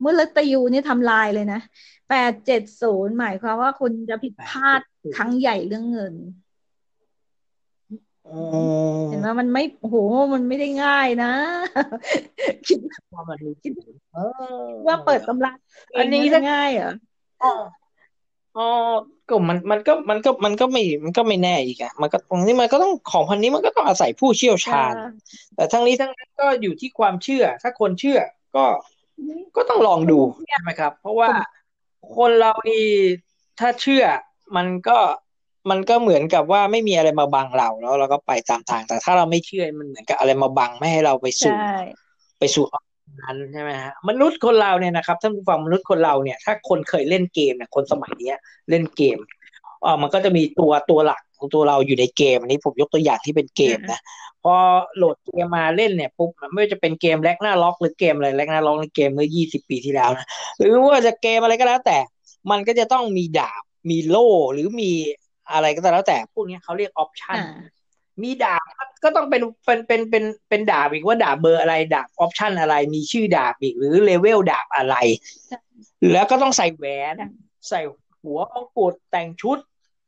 [0.00, 1.60] เมื่อลตยูนี่ทำลายเลยนะ
[2.08, 4.80] แปดเจ็ดศูนย์หมายความว่าคุณจะผิดพลาด
[5.16, 6.14] ครั้งใหญ่เรื่องเงิน
[9.08, 9.94] เห็นไหมมันไม่โห
[10.34, 11.32] มันไม่ได้ง่ายนะ
[12.68, 12.78] คิด
[13.12, 13.72] ว่ามันคิด
[14.86, 15.52] ว่าเปิดตำรา
[15.96, 16.20] อันนี้
[16.52, 16.92] ง่ายเหรอ
[18.58, 18.68] อ๋อ
[19.28, 24.94] ก็มันมันก็มันก็มันก็ไม่มันก็ไม่แน่อีกอะมันก็ตรงนี้มันก็ต้องของพันนี้มันก็ต้องอาศัยผู้เชี่ยวชาญ
[25.54, 28.18] แต่ทั้งนี้ทั้งนั้นก็อยู่ที่ความเชื่อ ถ้าคนเชื่อ
[28.56, 28.64] ก็
[29.56, 31.28] ก็ต้องลองดูใช่ไหมครับ เพราะว่า
[32.16, 32.84] คนเรานี่
[33.60, 34.04] ถ้าเชื่อ
[34.56, 34.98] มันก็
[35.70, 41.54] มันก็เหมือนกับว่าไม่มีอะไรมาบังเราแล้วเราก็ไปตามทาง แต่ถ้าเราไม่เชื่อมันเหมือนกับอะไรมาบังไม่ให้เราไปสู่
[42.38, 42.64] ไปสู่
[43.22, 48.38] นั้นใช่ไหมฮะมนุษย์คนเราเนี่ยนะครับท่านผู้ฟังมนุษย์คนเราเนี่ย ถ้าคนเคยเล่นเกมเนี่ยคนสมัยเนี้ย
[48.70, 49.18] เล่นเกม
[49.84, 54.00] อ่ามันก็จะมีตัวตัวหลัก ของตัวเราอยู่ในเกมอันนี้ผมยกตัวอย่างที่เป็นเกมนะ
[54.42, 54.54] พอ
[54.96, 60.26] โหลดเกมมาเล่นเนี่ยปุ๊บไม่ว่าจะเป็นเกมแลกหน้าล็อกหรือเกมอะไรแลกหน้าล็อกในเกมเมื่อยี่สิบปีที่แล้วนะ
[60.58, 61.98] หรือว่าจะเกมอะไรก็แล้วแต่
[62.50, 64.90] มันก็จะต้องมีดาบมีโล่หรือมี
[65.52, 67.38] อะไรก็แล้วแต่พวกนี้เขาเรียก option
[68.22, 68.64] มีดาบ
[69.04, 74.96] ก็ต้องเป็นเป็นเป็นเป็นเป็นดาบอีกว่าดาบเบอร์อะไรดาบ option อะไร มีชื่อดาบอีกหรือเลเวลดาบอะไร
[76.12, 77.14] แล้วก็ต้องใส่แหวน
[77.68, 77.80] ใส่
[78.22, 79.58] หัวมงกุฎแต่งชุด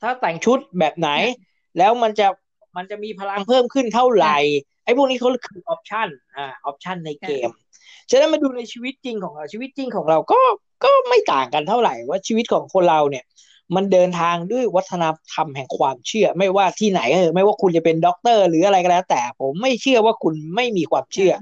[0.02, 1.08] ถ้าแต่งชุดแบบไหน
[1.78, 2.26] แล้วมันจะ
[2.76, 4.36] มันจะมีพลังเพิ่มขึ้นเท่าไหร่
[4.84, 7.50] ไอ้พวกนี้เขาคือ optionอ่า option ในเกม
[8.10, 10.40] ฉะนั้นมาดูในชีวิตจริงของเราชีวิตจริงของเราก็
[10.84, 13.24] ก็ไม่ต่างกันเท่าไหร่ว่าชีวิตของคนเราเนี่ย
[13.74, 21.32] มันเดินทางด้วยวัฒนธรรมแห่งความเชื่อ ไม่ว่าที่ไหนเออไม่ว่าคุณจะเป็นด็อกเตอร์หรืออะไรก็แล้ว แต่ผมไม่เชื่อว่าคุณไม่มีความเชื่อ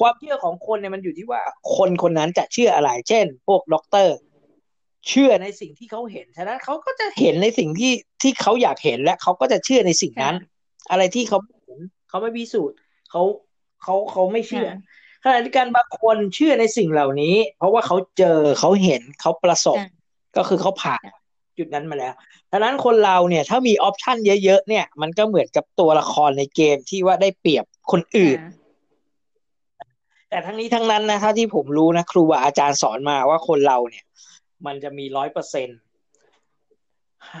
[0.00, 1.42] ความเชื่อของคนเนี่ยมันอยู่ที่ว่า
[1.76, 4.14] คนคนนั้นจะเชื่ออะไร เช่น พวกด็อกเตอร์
[5.08, 7.92] เชื่อในสิ่งที่เขาเห็น ฉะนั้นเขาก็จะเห็นในสิ่งที่
[8.22, 10.34] ที่เขาอยากเห็นและเขาก็จะเชื่อในสิ่งนั้น
[10.90, 11.78] อะไรที่เขาเห็น
[12.08, 12.76] เขาไม่พิสูจน์
[13.10, 13.22] เขา
[13.82, 14.68] เขาเขาไม่เชื่อ
[15.24, 19.78] ขณะที่การบางคนเชื่อในสิ่งเหล่านี้ เพราะว่าเขาเจอเขาเห็นเขาประสบ
[20.36, 21.04] ก็คือเขาผ่าน
[21.58, 22.14] จุดนั้นมาแล้ว
[22.50, 28.38] ดังนั้นคนเราเนี่ยถ้ามีออปชันเยอะๆเนี่ย มันก็เหมือนกับตัวละครในเกมที่ว่าได้เปรียบคนอื่น
[30.30, 34.03] แต่ทั้งนี้ทั้งนั้นนะถ้าที่ผมรู้นะครูบาอาจารย์สอนมาว่าคนเราเนี่ย
[34.66, 35.68] มันจะมีร้อยเปอร์เซ็น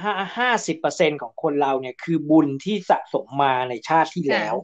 [0.02, 4.54] ห้าห้าสิบเปอร์เซ็นของคนเราเนี่ย คือบุญที่สะสมมาในชาติที่แล้ว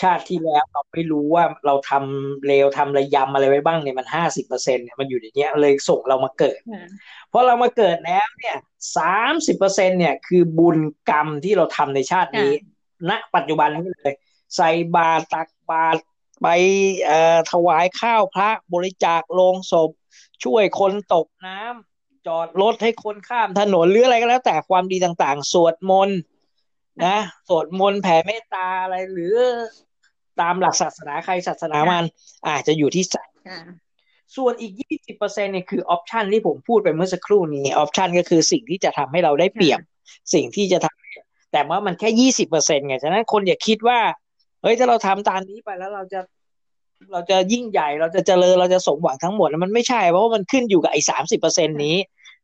[0.00, 6.60] ชาติที่แล้วเราไม่รู้ว่าเราทำเลวทำระยำอะไรไว้บ้างเนี่ยมันห้าสิบเปอร์เซ็นเนี่ยมันอยู่ในนี้เลยส่งเรามาเกิด
[7.28, 8.56] เพราะเรามาเกิดแล้วเนี่ย
[8.96, 10.78] สามสิบเปอร์เซ็นเนี่ย คือบุญ
[11.10, 12.52] กรรมที่เราทำในชาตินี้
[13.10, 14.14] ณปัจจุบันนี้เลย
[14.56, 16.00] ใส่บาตรตักบาตร
[16.42, 16.48] ไป
[17.04, 19.90] เอ่อถวายข้าวพระบริจาคโลงศพ
[20.44, 26.18] ช่วยคนตกน้ำจอดรถให้คนข้ามถนนหรืออะไรก็แล้ว แต่ความดีต่างๆ สวดมนต์
[27.04, 27.18] นะ
[27.48, 29.34] สวดมนต์แผ่เมตตาอะไรหรือ
[30.40, 32.04] ตามหลักศาสนาใครศาสนามัน
[32.48, 33.16] อาจจะอยู่ที่ใจ
[34.36, 39.80] ส่วนอีกยี่สิบเปอร์เซ็นเนี่ยคือ option ที่ผมพูดไปเมื่อสักครู่นี้ option ก็คือสิ่งที่จะทำให้เราได้เปรียบ
[40.34, 43.98] สิ่งที่จะทำแต่ว่ามันแค่ยี่สิบเปอร์เซ็นไงฉะนั้นคนอย่าคิดว่า
[44.62, 46.20] เฮ้ยถ้าเราทำตามนี้ไปแล้วเราจะ
[47.12, 51.96] เราจะยิ่งใหญ่เราจะเจริญเราจะสมหวังทั้งหมดมันไม่ใช่ เพราะว่ามันขึ้นอยู่กับไอ้สามสิบเปอร์เซ็นนี้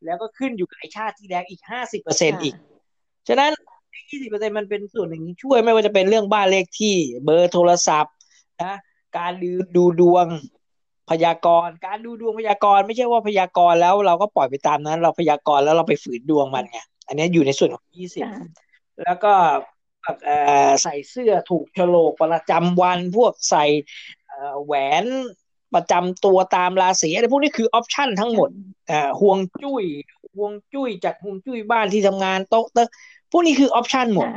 [0.05, 2.55] แล้วก็ขึ้นอยู่กับไอ้ชาติที่แล้วอีกห้าสิบเปอร์เซ็นอีก
[3.27, 3.51] ฉะนั้น
[4.09, 6.95] ยี่สิบเปอร์เซ็นมันเป็นส่วนหนึ่งที่ช่วยไม่ว่าจะเป็นเรื่องบ้านเลขที่
[7.25, 8.13] เบอร์โทรศัพท์
[8.63, 8.75] นะ
[9.17, 10.27] การดูดูดวง
[11.09, 18.25] พยากรณ์การดูดวงพยากรณ์ไม่ใช่ว่าพยากรณ์แล้วเราก็ปล่อยไปตามนั้น เราพยากรณ์แล้วเราไปฝืนดวงมันไงอันนี้อยู่ในส่วนของยี่สิบ
[19.03, 19.33] แล้วก็
[20.83, 23.65] ใส่เสื้อถูกโฉลกประจำวันพวกใส่
[24.65, 24.73] แหว
[25.03, 25.05] น
[25.73, 28.49] ประจำตัวตามราศีอะไรพวกนี้คือออปชันทั้งหมด
[28.91, 29.83] อ่าห่วงจุ้ย
[30.35, 32.77] ห่วงจุ้ยจากห่วงจุ้ยบ้านที่ทำงานโต๊ะเต
[33.31, 34.27] พวกนี้คือออปชันหมด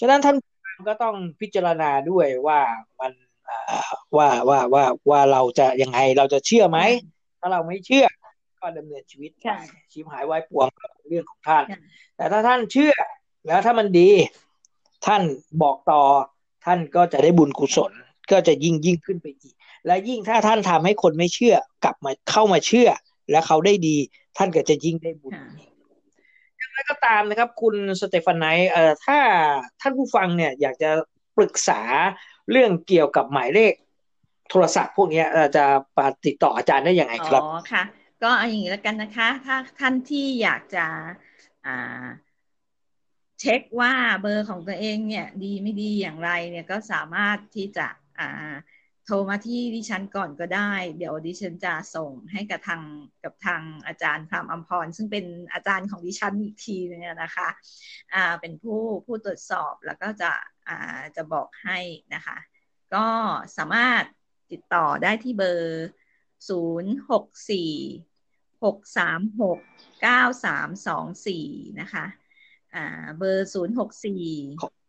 [0.00, 0.36] ฉะนั้นท่าน
[0.88, 2.60] ก็ต้องพิจารณาด้วยว่า
[3.00, 3.12] มัน
[4.16, 6.78] ว่าว่าว่าว่าเราจะยังไงเราจะเชื่อไหม
[7.40, 8.06] ถ้าเราไม่เชื่อ
[8.60, 9.30] ก็ดำเนินชีวิต
[9.92, 10.66] ชีพหายไว้ปวง
[11.08, 11.64] เรื่องของท่าน
[12.16, 12.94] แต่ถ้าท่านเชื่อ
[13.46, 14.10] แล้วถ้ามันดี
[15.06, 15.22] ท่าน
[15.62, 16.02] บอกต่อ
[16.64, 17.92] ท่านก็จะได้บุญกุศล
[18.30, 19.54] ก็จะยิ่งยิ่งขึ้นไปอีก
[19.86, 22.88] และยิ่งถ้าท่านทำให้คนไม่เชื่อกลับมาเข้ามาเชื่อ
[23.30, 23.96] และเขาได้ดี
[24.36, 25.32] ท่านก็จะยิ่งได้บุญ
[26.58, 29.18] อย่างไรก็ตามนะครับ คุณสเตฟานไนเอ่อถ้า
[29.80, 30.90] ท่านผู้ฟังเนี่ยอยากจะ
[31.36, 31.80] ปรึกษา
[32.50, 33.72] เรื่องเกี่ยวกับหมายเลข
[34.50, 35.24] โทรศัพท์พวกนี้
[35.56, 35.64] จะ
[36.24, 37.82] ติดต่ออาจารย์ได้ยังไงครับอ๋อค่ะ
[38.22, 40.86] ก็อย่างนี้แล้วกันนะคะ ถ้าท่านที่อยากจะ
[41.66, 42.04] อ่า
[43.40, 47.86] เช็คว่าเบอร์ของตัวเองเนี่ย ดีไม่ดีอย่างไรเนี่ยก็สามารถที่จะ
[48.18, 48.54] อ่า
[49.10, 52.82] โทรมาที่ดิฉันก่อนก็ได้ เดี๋ยวดิฉันจะส่งให้กับทาง
[53.24, 57.48] กับทางอาจารย์พรามอัมพร ซึ่งเป็นอาจารย์ของดิฉันอีกทีนึงนะคะ
[58.14, 60.32] อ่าเป็นผู้ผู้ตรวจสอบแล้วก็จะ
[60.68, 61.78] อ่าจะบอกให้
[62.14, 62.38] นะคะ
[62.94, 63.06] ก็
[63.56, 64.04] สามารถ
[64.52, 65.88] ติดต่อได้ที่เบอร์
[66.48, 67.72] ศูนย์หกสี่
[68.64, 69.58] หกสามหก
[70.02, 71.46] เก้าสามสองสี่
[71.80, 72.04] นะคะ
[72.74, 73.60] อ่า เบอร์ศู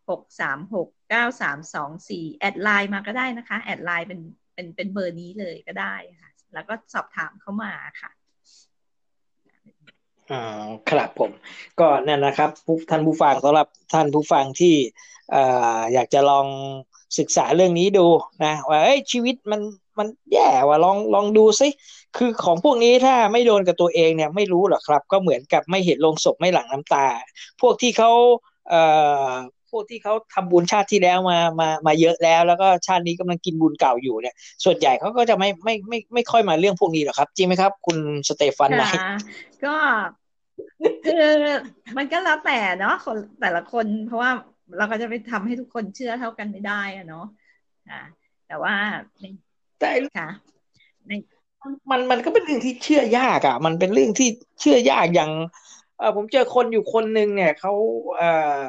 [0.10, 4.20] นย์หกสี่หกสามหกเก้าสามสองสี่ add LINE มาก็ได้นะคะ add LINE เป็น
[4.54, 8.12] เป็นเป็นเบอร์นี้เลยก็ได้ค่ะ แล้วก็สอบถามเข้ามาค่ะ
[10.32, 11.32] อ่าครับผม
[11.80, 12.50] ก็นั่นนะครับ
[12.90, 14.76] ท่านผู้ฟังสำหรับท่านผู้ฟังที่
[15.94, 16.48] อยากจะลอง
[17.20, 18.08] ศึกษาเรื่องนี้ดู
[18.46, 18.80] นะว่า
[19.12, 19.62] ชีวิตมัน
[20.00, 21.70] มันแย่ว่าลองลองดูซิ
[22.18, 27.08] คือของพวกนี้ถ้าไม่โดนกับตัวเองเนี่ยไม่รู้หรอกครับ ก็เหมือนกับไม่เห็นลงศพไม่หลั่งน้ำตา
[27.62, 28.12] พวกที่เขา
[28.70, 28.84] เอ่
[29.28, 29.30] อ
[29.72, 37.98] พวกที่เขาทำบุญชาติที่แล้วมามามาเยอะแล้ว แล้วก็ชาตินี้กำลังกินบุญเก่าอยู่เนี่ย ส่วนใหญ่เขาก็จะไม่ไม่ไม่ไม่ค่อยมาเรื่องพวกนี้หรอกครับ จริงไหมครับ คุณ
[38.28, 38.84] สเตฟานไน
[39.66, 39.76] ก็
[41.06, 41.28] คือ
[41.98, 44.32] มันก็แล้วแต่เนาะคนแต่ละคน เพราะว่า
[44.78, 47.26] เราก็จะไปทำให้ทุกคนเชื่อเท่ากันไม่ได้อะเนาะ
[47.90, 48.02] อ่า
[48.48, 48.76] แต่ว่า
[49.80, 50.30] แต่ค่ะ
[51.08, 51.12] ใน
[51.92, 55.32] มันมันก็เป็นเรื่องที่เชื่อยากอะ มันเป็นเรื่องที่เชื่อยากอย่าง
[55.98, 57.74] เออผมเจอคนอยู่คนหนึ่งเนี่ยเขา
[58.18, 58.24] เอ
[58.62, 58.64] อ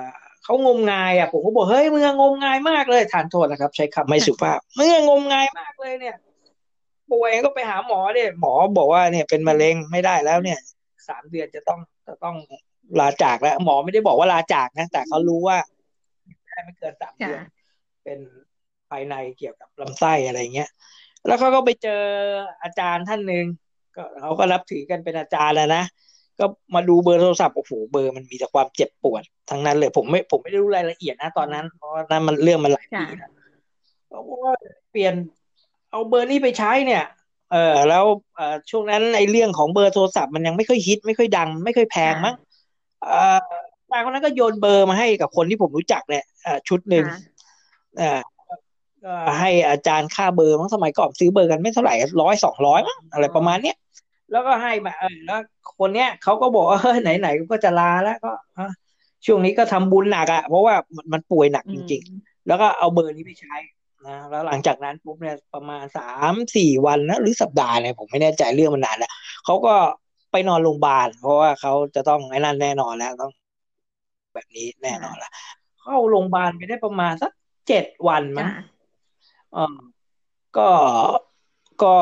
[0.45, 6.17] เขางมงายอะผมก็บอกเฮ้ยมึงงมงายมากเลยทานโทษนะครับ ใช้คำไม่สุภาพมึงงมงายมากเลยเนี่ย
[7.13, 10.59] ป่วยก็ไปหาหมอเนี่ยหมอบอกว่าเนี่ยเป็นมะเร็งไม่ได้แล้วเนี่ย
[11.09, 12.37] สามเดือนจะต้องจะต้อง
[13.01, 15.59] ลาจากแล้ว หมอไม่ได้บอกว่าลาจากนะแต่เขารู้ว่า
[16.47, 17.41] ได้ไม่เกินสามเดือน
[18.05, 18.19] เป็น
[18.91, 20.71] ภายในเกี่ยวกับลำไส้อะไรเงี้ย
[21.27, 22.03] แล้วเขาก็ไปเจอ
[22.63, 23.45] อาจารย์ท่านหนึ่ง
[23.97, 25.85] ก็เขาก็รับถือกันเป็นอาจารย์แล้วนะ
[26.41, 33.31] ก็มาดูเบอร์โทรศัพท์โอ้โหเบอร์มันมีแต่ความเจ็บปวด ทั้งนั้นเลยผมไม่ผมไม่ได้รู้รายละเอียดนะตอนนั้น เพราะนั้นมันเรื่องมันหลายปีแล้ว
[34.09, 34.55] เขาบอกว่า
[34.91, 35.15] เปลี่ยน
[35.91, 37.05] เอาเบอร์นี้ไปใช้เนี่ย
[37.53, 38.05] เออแล้ว
[38.37, 42.35] เออช่วงนั้นไอ้เรื่องของเบอร์โทรศัพท์มันยังไม่ค่อยฮิตไม่ค่อยดัง ไม่ค่อยแพงมั้ง
[43.03, 43.39] เออ
[43.91, 46.25] นายคนนั้นก็โยนเบอร์มาให้กับคนที่ผมรู้จักเนี่ย
[46.69, 47.05] ชุดหนึ่ง
[48.01, 48.21] อ่า
[49.27, 52.81] ก็ให้อาจารย์ค่าเบอร์มั้งสมัยก่อนซื้อเบอร์กันไม่เท่าไหร่ร้อยสองร้อย
[53.13, 53.77] อะไรประมาณเนี้ย
[54.31, 55.41] แล้วก็ให้มาเออแล้ว
[55.79, 58.33] คนเนี้ยเขาก็บอกว่าเฮ้ยไหนไหนก็จะลาแล้วก็
[59.27, 60.75] ช่วงนี้ก็ทำบุญหนักอะเพราะว่า
[61.13, 63.57] มันป่วยหนักจริง ๆ แล้วก็เอาเบอร์นี้ไปใช้
[64.07, 69.13] นะแล้วหลังจากนั้นปุ๊บเนี่ยประมาณสามสี่วันนะหรือสัปดาห์เนี่ยผมไม่แน่ใจเรื่องมันนานแล้ว
[69.45, 69.75] เขาก็
[70.33, 73.33] ไปนอนโรงพยาบาล เพราะว่าเขาจะต้องไอ้นั่นแน่นอนแล้วต้อง
[74.35, 75.31] แบบนี้แน่นอนละ
[75.83, 77.33] เข้าโรงพยาบาลไปได้ประมาณสัก
[77.69, 78.49] เจ็ดวันมั้ง
[79.57, 79.79] ออ
[80.57, 80.69] ก็
[81.83, 81.95] ก็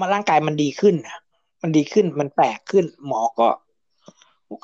[0.00, 1.18] มาร่างกายมันดีขึ้นอะ
[1.62, 3.48] มันดีขึ้นมันแปลกขึ้น หมอก็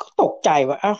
[0.00, 0.94] ก็ตกใจว่าอ้า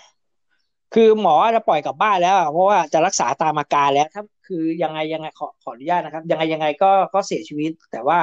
[0.95, 8.19] คือหมอจะปล่อยกลับบ้านแล้ว เพราะว่าจะรักษาตามอาการแล้ว ถ้าคือยังไงยังไงขอขออนุญาตนะครับ ยังไงยังไงก็ก็เสียชีวิต แต่ว่า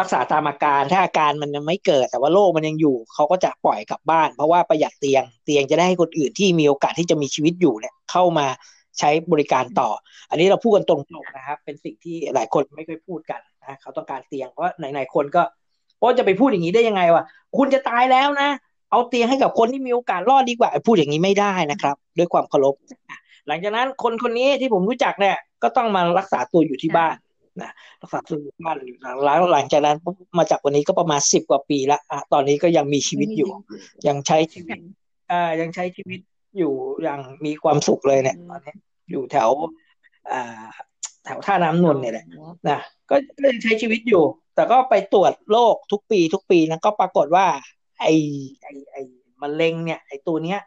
[0.00, 8.46] รักษาตามอาการถ้าอาการมันไม่เกิด แต่ว่าโรคมันยังอยู่เขาก็จะปล่อยกลับบ้าน เพราะว่าประหยัดเตียงเตียงจะได้ให้คนอื่นที่มีโอกาสที่จะมีชีวิตอยู่เนี่ย เข้ามา
[9.00, 9.88] ใช้บริการต่อ
[10.30, 15.42] อันนี้เราพูดกันตรงๆนะครับ เป็นสิ่งที่หลายคนไม่เคยพูดกันนะเขาต้องการเตียงเพราะไหนๆคนก็
[15.96, 17.24] เพราะจะไปพูดอย่างนี้ได้ยังไงวะ
[17.56, 18.48] คุณจะตายแล้วนะ
[18.90, 22.74] เอาเตียงให้กับคนที่มีโอกาสรอดดีกว่าพูดอย่างนี้ไม่ได้นะครับ ด้วยความเคารพ
[23.48, 27.14] หลังจากนั้นคนคนนี้ที่ผมรู้จักเนี่ยก็ต้องมารักษาตัวอยู่ที่บ้าน
[27.62, 27.70] นะ
[28.02, 28.76] รักษาตัวอยู่บ้าน
[29.24, 29.96] แล้วหลังจากนั้น
[30.38, 33.50] มาจากวันนี้ก็ประมาณสิบกว่าปีละอะตอนนี้ก็ยังมีชีวิตอยู่
[34.06, 34.78] ยังใช้ชีวิต
[35.32, 36.20] อ่ายังใช้ชีวิต
[36.58, 38.74] อยู่อย่างมีความสุขเลยเนี่ยตอนนี้
[39.10, 39.48] อยู่แถว
[40.32, 40.64] อ่า
[41.24, 42.26] แถวท่าน้ำนนเนี่ยแหละ
[42.68, 42.80] นะ
[43.10, 43.14] ก็
[43.52, 47.46] ยังใช้ชีวิตอยู่ แต่ก็ไปตรวจโรคทุกปีทุกปีนะก็ปรากฏว่า
[48.00, 48.12] ไอ้
[48.62, 49.02] ไอ้ไอ้
[49.42, 50.60] มะเร็งเนี่ย ไอ้ตัวเนี้ย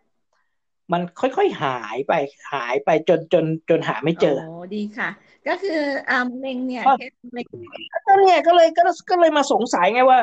[0.91, 2.13] มันค่อยๆหายไป
[2.53, 5.09] หายไปจนจนจนหาไม่เจอโอ้ดีค่ะ
[5.47, 7.45] ก็คืออ่ามะเร็งเนี่ยเคสมะเร็ง
[8.07, 10.19] ก็เนี่ยก็เลยก็ก็เลยมาสงสัยไงว่า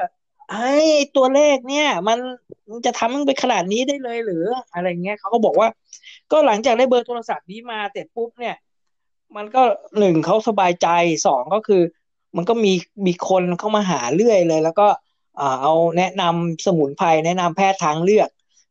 [0.50, 0.68] ไอ้
[1.16, 2.18] ตัวเลขเนี่ย มัน
[2.86, 4.44] จะทำไปขนาดนี้ได้เลยหรือ
[4.74, 5.68] อะไรเงี้ยเขาก็บอกว่า
[6.32, 8.56] ก็หลังจากได้เบอร์โทรศัพท์นี้มาเสร็จปุ๊บเนี่ย
[9.36, 9.62] มันก็
[9.98, 10.88] หนึ่งเขาสบายใจ
[11.26, 11.82] สองก็คือ
[12.36, 12.72] มันก็มี
[13.06, 14.88] มีคนเข้ามาหาเรื่อยเลย แล้วก็
[15.40, 18.28] อ่าเอาแนะนำสมุนไพรแนะนำแพทย์ทางเลือก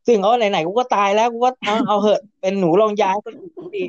[0.08, 3.30] ซึ่งเอาไหนๆกูก็ตายแล้วกูก็เอาเอาเหอะเป็นหนูลองย้ายก็
[3.76, 3.84] ดี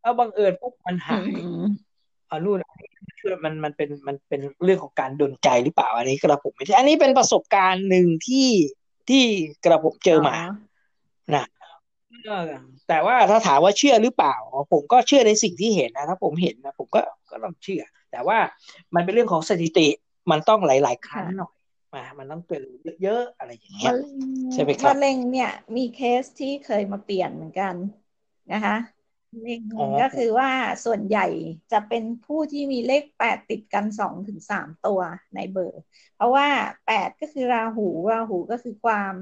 [0.00, 1.30] แล้วบังเอิญปุ๊บมันหาย
[2.28, 2.91] เอานู่นช่
[3.28, 8.48] วยมันมันเป็นมันเป็นเรื่องของการดนใจหรือเปล่าอันนี้กระผมไม่ใช่อันนี้เป็นประสบการณ์หนึ่งที่
[9.08, 9.22] ที่
[9.64, 10.34] กระผมเจอมา
[11.34, 11.46] นะ
[12.88, 14.36] แต่ว่าถ้าถามว่าเชื่อหรือเปล่า
[14.72, 17.00] ผมก็เชื่อในสิ่งที่เห็นนะถ้าผมเห็นนะผมก็
[17.30, 18.38] ก็ต้องเชื่อ แต่ว่า
[18.94, 19.88] มันเป็นเรื่องของสถิติ
[20.30, 21.52] มันต้องหลาย ๆ ครั้งหน่อย
[21.94, 22.62] มามันต้องเปลี่ยน
[23.02, 23.92] เยอะๆอะไรอย่างเงี้ย
[24.52, 27.74] ใช่ไหมครับมะเร็งเนี่ย มีเคสที่เคยมาเปลี่ยนเหมือนกัน
[28.52, 28.76] นะคะ
[29.40, 29.60] เลข
[30.02, 30.50] ก็คือว่า
[30.84, 31.26] ส่วนใหญ่
[31.72, 35.00] จะเป็นผู้ที่มีเลขแปดติดกันสองถึงสามตัว
[35.34, 35.82] ในเบอร์
[36.16, 36.46] เพราะว่า
[36.86, 39.14] แปดก็คือราหูราหูก็คือความ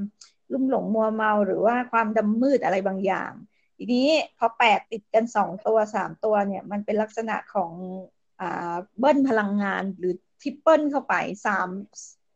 [0.53, 3.33] ลุ่มหลงมัวเมาหรือว่าความดำมืดอะไรบางอย่าง
[3.77, 4.09] ทีนี้
[4.39, 7.73] พอแปดติดกันสองตัวสามตัวเนี่ย มันเป็นลักษณะของ
[8.41, 11.15] อ่าเบิ้ลพลังงานหรือ triple เข้าไป
[11.47, 11.69] สาม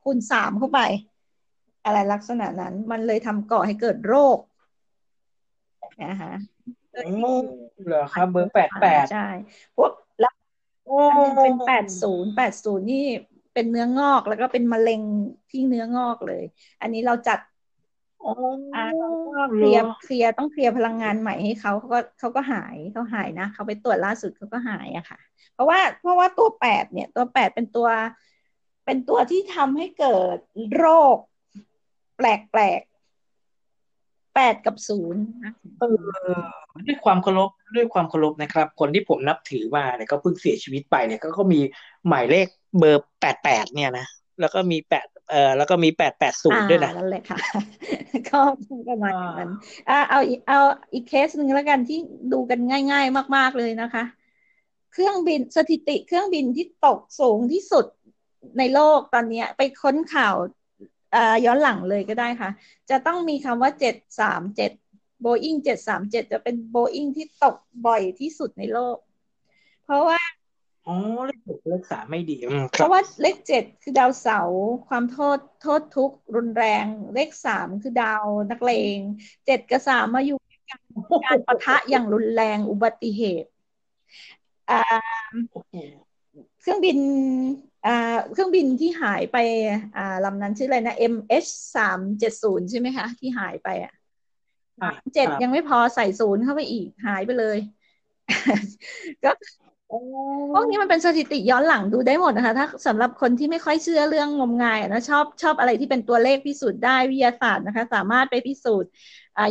[0.05, 0.81] คูณสามเข้าไป
[1.85, 4.39] อะไรลักษณะนั้นมันเลยทำก่อให้เกิดโรค
[6.05, 6.33] นะคะ
[7.86, 9.28] เหรอครับเบอร์แปดแปดใช่
[9.76, 10.34] พวกแล้ว
[11.42, 13.07] เป็นแปดศูนย์แปดศูนย์นี่
[13.55, 15.01] เป็นเนื้องอกแล้วก็เป็นมะเร็ง
[15.51, 16.45] ที่เนื้องอกเลย
[16.80, 17.38] อันนี้เราจัด
[18.74, 18.86] อ่า
[19.55, 25.18] เคลียร์เคลียร์ต้องเคลียร์พลังงานใหม่ให้เขาเขาก็เขาก็หายเขาหายนะเขาไปตรวจล่าสุดเขาก็หายอะค่ะ
[25.55, 27.88] เพราะว่าเพราะว่าตัวแปดเนี่ย ตัวแปดเป็นตัว
[28.84, 30.38] เป็นตัวที่ทำให้เกิด
[30.76, 31.16] โรค
[32.16, 32.40] แปลก
[34.34, 35.22] แปดกับศูนย์
[35.78, 35.84] เอ
[36.38, 36.42] อ
[36.87, 41.61] ด้วยความเคารพด้วยความเคารพนะครับ คนที่ผมนับถือมาเนี่ยก็เพิ่งเสียชีวิตไปเนี่ยก็ก็มี
[42.09, 42.47] หมายเลข
[42.79, 44.07] เบอร์แปดแปดเนี่ยนะ
[44.41, 47.39] แล้วก็มีแปดเอ่อแล้วก็มีแปดแปดศูนย์ด้วยนะนั่นแหละค่ะ
[48.29, 48.41] ก็
[48.89, 49.51] ประมาณนั้น
[49.91, 50.61] อ่าเอาเอา
[50.93, 51.99] อีกเคสหนึ่งแล้วกันที่
[52.33, 52.61] ดูกัน
[52.91, 54.05] ง่าย ๆ มาก ๆเลยนะคะ
[54.93, 57.87] เครื่องบินสถิติเครื่องบินที่ตกสูงที่สุด
[58.59, 60.35] ในโลกตอนนี้ไปค้นข่าว
[61.45, 62.51] ย้อนหลังเลยก็ได้ค่ะ
[62.91, 64.70] จะต้องมีคำว่าเจ็ดสามเจ็ด
[65.21, 67.57] โบอิงเจ็ดสามเจ็ดจะเป็นโบอิงที่ตก
[67.87, 68.97] บ่อยที่สุดในโลก
[69.85, 70.21] เพราะว่า
[70.87, 70.97] อ๋อ
[71.27, 72.37] เลขเจ็ดเลขสามไม่ดี
[72.73, 78.97] เพราะว่าเลขเจ็ดคือดาวเสาร์ความโทษโทษทุกรุนแรง เลขสามคือดาวนักเลง
[79.47, 80.39] เจ็ดกับสามมาอยู่
[81.27, 83.51] การปะทะอย่างรุนแรงอุบัติเหตุ
[86.61, 86.99] เครื่องบิน
[88.33, 89.37] เครื่องบินที่หายไป
[90.25, 93.95] ลำนั้นชื่ออะไรนะ MH สามเจ็ดศูนย์ใช่ไหมคะ ที่หายไปอะ
[95.14, 97.59] เจ็ดยังไม่พอใส่ศูนย์เข้าไปอีกหายไปเลย
[99.25, 99.31] ก็
[100.55, 108.91] พวกนี้มันเป็นสถิติย้อนหลังดูได้หมดนะคะ ถ้าสำหรับคนที่ไม่ค่อยเชื่อเรื่องงมงายนะชอบชอบอะไรที่เป็นตัวเลขพิสูจน์ได้วิทยาศาสตร์นะคะ สามารถไปพิสูจน์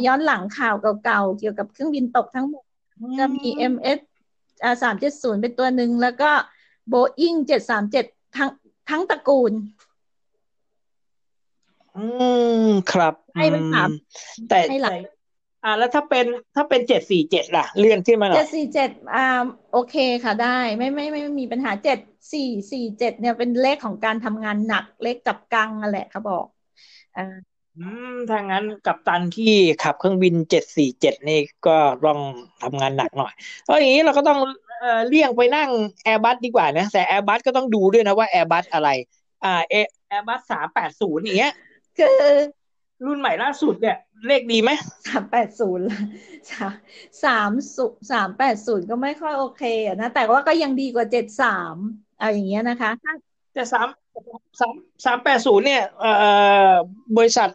[0.05, 2.63] ย้อนหลังข่าวเก่าๆ เกี่ยวกับเครื่องบินตกทั้งหมด
[3.19, 3.99] จะมี MS
[4.83, 6.31] สามเจ็ดศูนย์เป็นตัวหนึ่งแล้วก็
[6.89, 8.05] โบอิงเจ็ดสามเจ็ด
[8.37, 8.49] ทั้ง
[8.89, 9.53] ทั้งตระกูล
[11.97, 12.05] อื
[12.65, 13.89] ม ครับให้เป็นถาม
[14.49, 14.93] แต่ให้หลัก
[15.63, 19.25] อ่าแล้วถ้าเป็นถ้าเป็นเจ็ดสี่เจ็ดล่ะเรื่องที่มันเจ็ดสี่เจ็ดอ่า
[19.71, 21.99] โอเคค่ะได้ไม่ไม่ไม่มีปัญหาเจ็ด
[22.33, 26.45] สี่สี่เจ็ดเนี่ยเป็นเลขของการทำงานหนักเลขจับกังนั่นแหละเขาบอก
[27.15, 27.21] อ่า
[27.77, 29.53] อืมถ้างั้นกัปตันที่
[29.83, 32.19] ขับเครื่องบินเจ็ดสี่เจ็ดนี่ก็ต้อง
[32.61, 33.33] ทำงานหนักหน่อย
[33.63, 34.39] เพราะอย่างนี้เราก็ต้อง
[34.79, 35.69] เอ่อเลี่ยงไปนั่ง
[36.03, 38.89] แอร์บัสดีกว่านะแต่แอร์บัสก็ต้องดูด้วยนะว่าแอร์บัสอะไร
[39.43, 41.53] อ่าแอร์บัสสามแปดศูนย์อย่างเงี้ย
[41.97, 42.07] คือ
[43.05, 44.71] รุ่นใหม่ล่าสุดเนี่ย เลขดีไหม
[45.07, 45.85] สามแปดศูนย์
[47.23, 51.75] สามสุสามแปดศูนย์ก็ไม่ค่อยโอเคอะนะ แต่ว่าก็ยังดีกว่าเจ็ดสาม
[52.19, 52.91] อะไรอย่างเงี้ยนะคะ
[53.53, 53.87] แต่สาม
[54.59, 54.73] สาม
[55.05, 56.11] สามแปดศูนย์เนี่ยเอ่
[56.69, 56.71] อ
[57.17, 57.49] บริษัท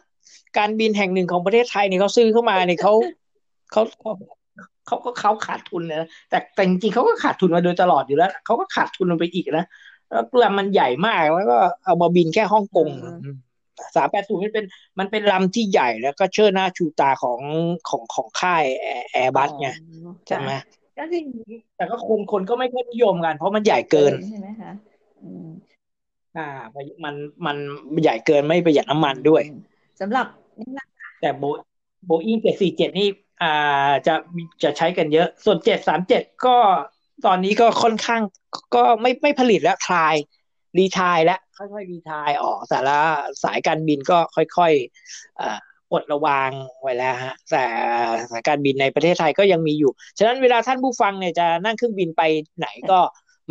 [0.57, 2.93] การบินแห่งหนึ่งของประเทศไทยเนี่ยเขาซื้อเข้ามาเนี่ยเขา
[3.71, 3.81] เขา
[4.87, 9.65] เขาก็เขาขาดทุนนะแต่แต่จริงๆเขาก็ขาดทุนมาโดยตลอดอยู่แล้วเขาก็ขาดทุนลงไปอีกนะ
[10.09, 12.87] แล้วลำมันใหญ่มากแล้วก็เอามาบินแค่ฮ่องกง
[13.95, 14.65] สามแปดศูนย์มันเป็น
[14.99, 17.39] มันเป็นลำที่ใหญ่แล้วก็เชิดหน้าชูตาของ
[17.89, 18.63] ของของค่าย
[19.11, 19.69] แอร์บัสไง
[20.27, 20.51] ใช่ไหม
[20.97, 21.21] ก็คือ
[21.75, 24.71] แต่ก็คนคนก็ไม่ค่อยนิยมกัน เพราะมันใหญ่เกินใช่ไหมคะ
[26.37, 26.47] อ่า
[27.03, 27.15] มัน
[27.45, 27.57] มัน
[28.03, 29.43] ใหญ่เกินไม่ประหยัดน้ำมันด้วย
[30.01, 30.25] สำหรับ
[31.21, 31.43] แต่โบ
[32.05, 33.07] โบอิงเจ็ดสี่เจ็ดนี่
[33.43, 34.13] อ่าจะ
[34.63, 36.57] จะใช้กันเยอะ ส่วนเจ็ดสามเจ็ดก็
[37.25, 38.21] ตอนนี้ก็ค่อนข้าง
[38.75, 40.15] ก็ไม่ไม่ผลิตแล้วทาย
[40.77, 42.97] รีทายแล้วค่อยๆรีทายออกแต่ละ
[43.43, 46.49] สายการบินก็ค่อยๆปลดระวาง
[46.81, 47.63] ไว้แล้วฮะแต่
[48.31, 52.21] สายการบินในประเทศไทยก็ยังมีอยู่ ฉะนั้นเวลาท่านผู้ฟังเนี่ยจะนั่งเครื่องบินไป
[52.57, 52.99] ไหนก็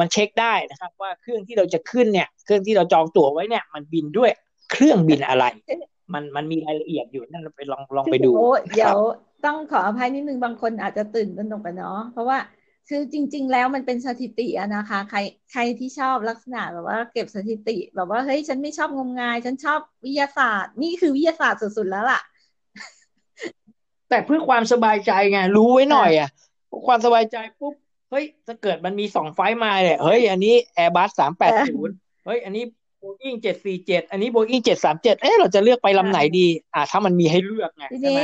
[0.01, 4.31] มันเช็คได้นะครับ ว่าเครื่องที่เราจะขึ้นเนี่ย เครื่องที่เราจองตั๋วไว้เนี่ย มันบินด้วย
[4.73, 5.45] เครื่องบินอะไร
[6.15, 8.31] มันมันมีรายละเอียดอยู่นั่นไปลองลองไปดู
[8.75, 8.99] เดี๋ยว
[9.45, 12.39] ต้องขออภัยนิดนึงบางคนอาจจะตื่นตระหนกกันเนาะเพราะว่า
[12.89, 15.19] คือจริง ๆ แล้วมันเป็นสถิติอะนะคะ ใคร
[15.53, 22.21] ใครที่ชอบลักษณะแบบว่าเก็บสถิติ แบบว่าเฮ้ยฉันไม่ชอบงมงาย ฉันชอบวิทยาศาสตร์ นี่คือวิทยาศาสตร์สุดๆแล้วล่ะ
[24.09, 26.31] แต่เพื่อความสบายใจไง รู้ไว้หน่อยอะ
[26.87, 27.75] ความสบายใจปุ๊บ
[28.11, 31.95] เฮ้ยถ้าเกิดมันมีสองไฟมาเนี่ยเฮ้ย อันนี้แอร์บัสสามแปดศูนย์
[32.27, 32.65] เฮ้ย อันนี้
[32.99, 38.23] โบอิงเจ็ดสี่เจ็ดอันนี้โบอิงเจ็ดสามเจ็ดเอ๊ะเราจะเลือกไปลำไหนดี อ่าถ้ามันมีให้เลือกไงใช่ไหม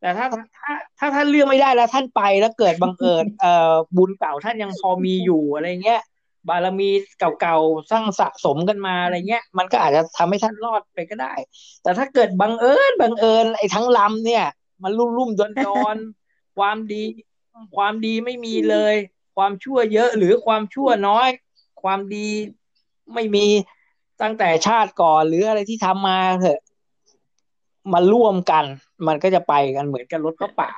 [0.00, 0.26] แต่ถ้า
[0.58, 6.02] ถ้าถ้าท่านเลือกไม่ได้แล้วท่านไปแล้วเกิดบังเอิญเอ่อบุญเก่าท่านยังพอมีอยู่อะไรเงี้ย
[6.48, 11.34] บารมีเก่าๆสร้างสะสมกันมาอะไรเงี้ย มันก็อาจจะทำให้ท่านรอดไปก็ได้
[11.82, 14.44] แต่ถ้าเกิดบังเอิญบังเอิญไอ้ทั้งลำเนี่ย
[14.82, 15.96] มันรุ่มรุ่มดอนดอน
[16.58, 17.04] ความดี
[17.76, 18.94] ความดีไม่มีเลย
[19.36, 21.28] ความชั่วเยอะหรือความชั่วน้อย
[21.82, 22.28] ความดี
[23.14, 23.46] ไม่มี
[24.22, 26.60] ตั้งแต่ชาติก่อนหรืออะไรที่ทำมาเถอะ
[27.92, 28.64] มาร่วมกัน
[29.06, 30.70] มันก็จะไปกันเหมือนกับรถพระป่า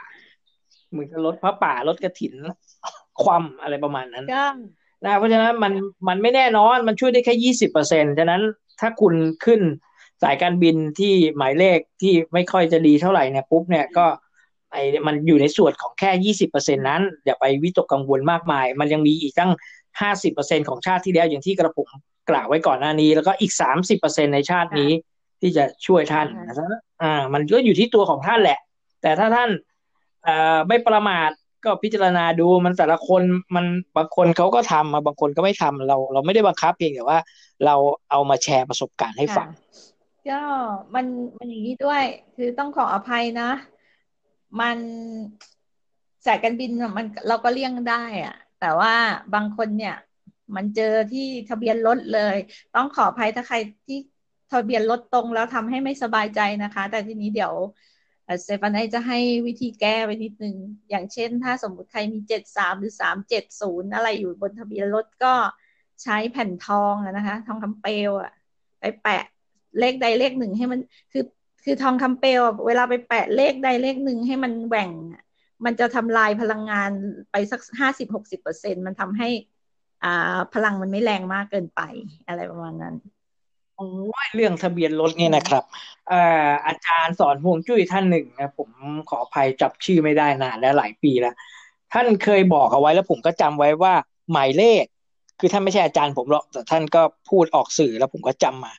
[0.91, 2.35] เหมือนกับรถพระป่ารถกระถิน
[3.23, 4.27] ความอะไรประมาณนั้น
[5.05, 5.73] นะเพราะฉะนั้นมัน
[6.09, 8.43] มันไม่แน่นอนมันช่วยได้แค่ยี่สิบเปอร์เซ็นฉะนั้น
[8.81, 9.15] ถ้าคุณ
[9.45, 9.61] ขึ้น
[10.23, 14.07] สายการบินที่หมายเลขที่ไม่ค่อยจะดีเท่าไหร่เนี่ยปุ๊บเนี่ยก็
[14.73, 19.53] ไอ้มันอยู่ในส่วนของแค่ยี่สิบเปอร์เซ็นนั้น อย่าไปวิตกกังวลมากมาย มันยังมีอีกตั้ง
[20.01, 21.89] ห้าสิบเปอร์เซ็นของชาติที่แล้วอย่างที่กระผม
[22.31, 24.91] กล่าวไว้ก่อนหน้านี้ แล้วก็อีกสามสิบเปอร์เซ็นในชาตินี้
[25.41, 28.59] ที่จะช่วยท่านนะอ่า มันก็อยู่ที่ตัวของท่านแหละ
[29.03, 29.51] แต่ถ้าท่าน
[30.27, 31.31] อ่าไม่ประมาท
[31.65, 33.23] ก็พิจารณาดูมันแต่ละคน
[33.55, 33.67] มัน
[33.97, 37.19] บางคนเขาก็ทำมาบางคนก็ไม่ทำเรา เราไม่ได้บังคับเพียงแต่ว่า
[37.65, 37.75] เรา
[38.11, 39.49] เอามาแชร์ประสบการณ์ให้ฟัง
[40.29, 40.41] ก็
[40.95, 41.07] มัน
[41.39, 42.03] มันอย่างนี้ด้วย
[42.37, 43.51] คือต้องขออภัยนะ
[44.61, 44.79] มัน
[46.27, 48.95] สายการบินมันเราก็เลี่ยงได้อะแต่ว่า
[49.35, 49.97] บางคนเนี่ย
[50.57, 52.37] มันเจอที่ทะเบียนรถเลย
[52.77, 53.99] ต้องขออภัยถ้าใครที่
[54.53, 57.55] ทะเบียนรถตรงแล้วทำให้ไม่สบายใจนะคะ แต่ทีนี้เดี๋ยว
[58.45, 60.57] เซฟานไอจะให้วิธีแก้ไว้นิดนึง
[60.91, 65.35] อย่างเช่น ถ้าสมมติใครมีเจ็ดสามหรือสามเจ็ดศูนย์อะไรอยู่บนทะเบียนรถก็
[66.03, 68.33] ใช้แผ่นทองนะคะ ทองคำเปลวอะ
[68.81, 69.23] ไปแปะ
[69.79, 70.81] เลขใดเลขหนึ่งให้มัน
[71.13, 71.25] คือ
[71.65, 74.91] คือทองคำเปลวเวลาไปแปะเลขใดเลขหนึ่งให้มันแหว่ง
[75.65, 76.91] มันจะทำลายพลังงาน
[77.31, 79.29] ไปสักห้าสิบหกสิบเปอร์เซ็นมันทำให้
[80.05, 81.81] อ่าพลังมันไม่แรงมากเกินไป
[82.27, 82.95] อะไรประมาณนั้น
[83.81, 85.65] โอ้ยเรื่องทะเบียนรถเนี่ยนะครับ
[86.13, 88.71] อ่าอาจารย์สอนพวงจุ้ยท่านหนึ่งนะผม
[89.09, 91.35] ขออภัยจับชื่อไม่ได้นานแล้วหลายปีแล้ว
[91.93, 93.95] ท่านเคยบอกเอาไว้แล้วผมก็จำไว้ว่า
[94.33, 94.85] หมายเลข
[95.41, 98.73] คือท่านไม่ใช่อาจารย์ผมหรอกแต่ท่านก็พูดออกสื่อแล้วผมก็จำมา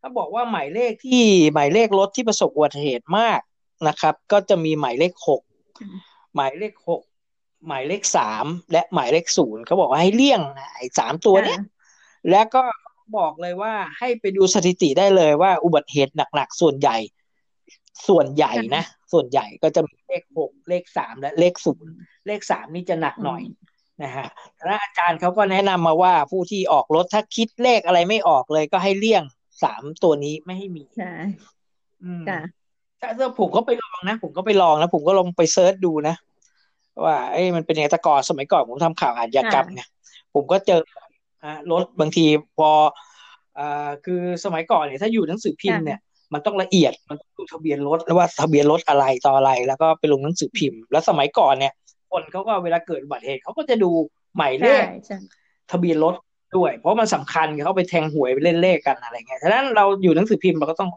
[0.00, 3.40] ถ้าบอกว่าหมายเลขที่หมายเลขรถที่ประสบอุบัติเหตุมาก
[3.88, 5.42] นะครับ ก็จะมีหมายเลขหก
[6.34, 7.02] หมายเลขหก
[7.66, 10.40] หมายเลขสามและหมายเลขศูนย์เขาบอกว่าให้เลี่ยง
[10.74, 11.60] ไอ้สามตัวเนี้ย
[12.30, 12.62] แล้วก็
[13.16, 16.96] บอกเลยว่าให้ไปดูสถิติได้เลยว่าอุบัติเหตุหนักๆส่วนใหญ่
[18.08, 21.92] ส่วนใหญ่นะ ส่วนใหญ่ก็จะมีเลขหกเลขสามและเลขศูนย์
[22.26, 23.42] เลขสามนี่จะหนักหน่อย
[24.02, 24.26] นะฮะ
[24.64, 29.22] แล้วอาจารย์เขาก็แนะนำมาว่าผู้ที่ออกรถถ้าคิดเลขอะไรไม่ออกเลย ก็ให้เลี่ยง
[29.62, 31.12] สามตัวนี้ไม่ให้มีใช่
[32.04, 32.22] อืม
[32.98, 36.14] แต่ผมก็ไปลองนะ ผมก็ไปลองนะผมก็ลองไปเซิร์ชดูนะ
[37.04, 39.88] ว่าเอ้มันเป็นยังไงแต่ก่อนสมัยก่อนผมทำข่าวอาชญากรรมเนี่ย
[40.34, 40.80] ผมก็เจอ
[41.44, 42.26] ฮะรถบางที
[42.58, 42.70] พอ
[43.58, 45.98] อ่าคือสมัยก่อนเนี่ยถ้าอยู่หนังสือพิมพ์เนี่ย
[46.32, 51.72] มันต้องละเอียดมันต้องดูทะเบียนรถแล้วว่าทะเบียนรถอะไรต่ออะไร แล้วก็ไปลงหนังสือพิมพ์ แล้วสมัยก่อนเนี่ย
[52.10, 53.90] คนเขาก็เวลาเกิดอุบัติเหตุเขาก็จะดู
[54.36, 54.84] หมายเลข
[55.72, 56.14] ทะเบียนรถ
[56.56, 60.90] ด้วย เพราะมันสำคัญเขาไปแทงหวยไปเล่นเลขกันอะไรเงี้ยฉะนั้นเราอยู่หนังสือพิมพ์เราก็ต้อง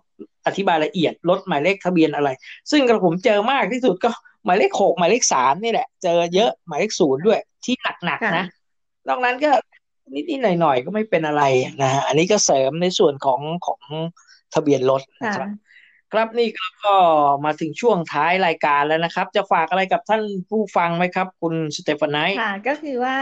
[0.47, 2.29] อธิบายละเอียดรถหมายเลขทะเบียนอะไร
[2.71, 4.09] ซึ่งกระผมเจอมากที่สุดก็
[4.45, 7.75] หมายเลขหกหมายเลขสามนี่แหละ เจอเยอะหมายเลขศูนย์ด้วยที่
[8.05, 8.45] หนักๆนะ
[9.07, 9.51] นอกนั้นก็
[10.14, 11.43] นิดๆหน่อยๆก็ไม่เป็นอะไร
[11.82, 13.82] นะฮะอันนี้ก็เสริมในส่วนของของ
[14.53, 15.49] ทะเบียนรถนะครับ
[16.14, 16.49] ครับนี่
[16.86, 16.95] ก็
[17.45, 23.18] มาถึงช่วงท้ายรายการแล้วนะครับ จะฝากอะไรกับท่านผู้ฟังไหมครับ คุณสเตฟานไนค่ะ ก็คือว่า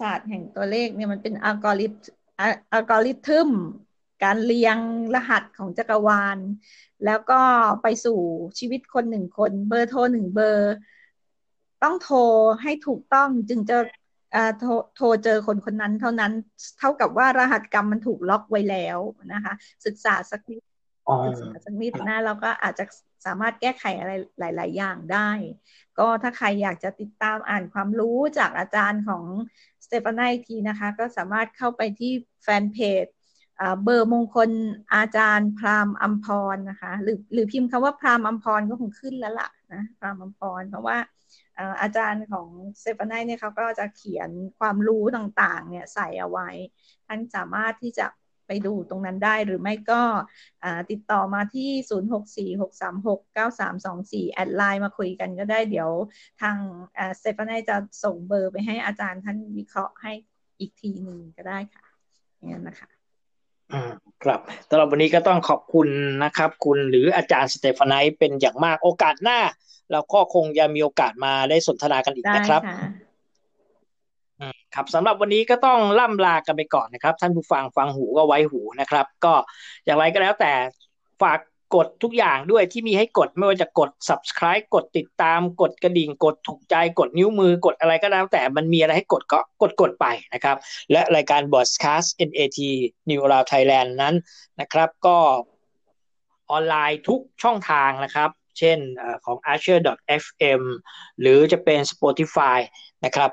[0.00, 1.94] ศาสตร์แห่งตัวเลขเนี่ยมันเป็นอัลกอริท
[2.72, 3.50] อัลกอริทึม
[4.24, 4.78] การเรียง
[5.14, 6.38] รหัสของจักรวาล
[7.04, 7.40] แล้วก็
[7.82, 8.18] ไปสู่
[8.58, 10.74] ชีวิตคนหนึ่งคน เบอร์โทรหนึ่งเบอร์
[11.82, 12.18] ต้องโทร
[12.62, 13.78] ให้ถูกต้องจึงจะ
[14.58, 16.32] โทรโทรเจอคนคนนั้นเท่านั้น
[16.78, 18.98] เท่ากับว่ารหัสกรรมมันถูกล็อกไว้แล้ว
[19.32, 19.52] นะคะ
[19.86, 20.62] ศึกษาสักนิด
[21.64, 22.84] สักนิดนะเราก็อาจจะ
[23.26, 25.30] สามารถแก้ไขอะไรหลาย ๆ อย่างได้
[25.98, 29.24] ก็ถ้าใครอยากจะติดตามอ่านความรู้จากอาจารย์ของ
[29.84, 32.12] สเตฟานาอีกทีนะคะ ก็สามารถเข้าไปที่
[32.42, 33.06] แฟนเพจ
[33.82, 34.50] เบอร์มงคล
[34.94, 40.96] อาจารย์พราหมณ์อัมพรนะคะ หรือหรือพิมพ์คำว่าพราหมณ์อัมพรก็คงขึ้นแล้วล่ะนะพราหมณ์อัมพรเพราะว่า
[41.80, 42.48] อาจารย์ของ
[42.80, 46.48] เซฟานายเนี่ยเขาก็จะเขียนความรู้ต่างๆ เนี่ยใส่เอาไว้
[47.06, 48.06] ท่านสามารถที่จะ
[48.46, 50.02] ไปดูตรงนั้นได้หรือไม่ก็
[50.90, 51.70] ติดต่อมาที่
[54.24, 55.90] 0646369324 แอดไลน์มาคุยกันก็ได้เดี๋ยว
[56.42, 56.56] ทาง
[56.94, 60.12] เซฟานายจะส่งเบอร์ไปให้อาจารย์ท่านวิเคราะห์ให้
[60.58, 61.84] อีกทีหนึ่งก็ได้ค่ะ
[62.36, 62.95] อย่างนั้นนะคะ
[63.72, 63.90] อืม
[64.24, 64.40] ครับ
[64.70, 65.88] สำหรับวันนี้ก็ต้องขอบคุณ
[66.24, 69.38] นะครับ คุณหรืออาจารย์สเตฟานายเป็นอย่างมากโอกาสหน้า
[69.92, 72.62] เราก็คงจะมีโอกาสมาได้สนทนากันอีกนะครับ
[74.74, 79.32] ครับสำหรับวันนี้ก็ต้องล่ำลากันไปก่อนนะครับ ท่านผู้ฟังฟังหูก็ไว้หูนะครับ ก็
[79.84, 80.52] อย่างไรก็แล้วแต่
[81.22, 81.38] ฝาก
[81.76, 90.56] กดทุกอย่างด้วยที่มีให้กดไม่ว่าจะกด subscribe กดติดตามกดกระดิ่งกดถูกใจกดนิ้วมือกดอะไรก็แล้วแต่มันมีอะไรให้กดก็กดกดไปนะครับ
[90.92, 92.58] และรายการ Broadcast NAT
[93.10, 94.14] New r o u n Thailand นั้น
[94.60, 95.16] นะครับ ก็
[96.50, 100.62] ออนไลน์ทุกช่องทางนะครับ เช่นอของ archer.fm
[101.20, 102.58] หรือจะเป็น Spotify
[103.04, 103.30] นะครับ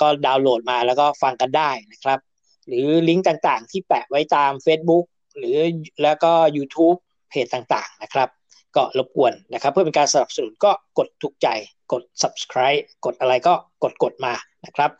[0.00, 2.18] ก็ดาวน์โหลดมาแล้วก็ฟังกันได้นะครับ
[2.66, 5.04] หรือลิงก์ต่างๆ ที่แปะไว้ตาม Facebook
[5.38, 5.58] หรือ
[6.02, 6.98] แล้วก็ YouTube
[7.30, 8.28] เพจต่างๆนะครับ
[8.76, 11.48] ก็รบกวนนะครับ เพื่อเป็นการสนับสนุนก็กดถูกใจ
[11.92, 14.90] กด subscribe กดอะไรก็กดกดมานะครับ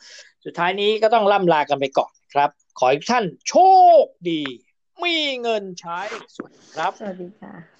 [0.45, 3.55] สุดท้ายนี้ก็ต้องล่ำลากันไปก่อนครับ ขอให้ท่านโช
[4.03, 4.43] คดี
[5.05, 6.01] มีเงินใช้
[6.35, 7.78] สวัสดีครับ สวัสดีค่ะ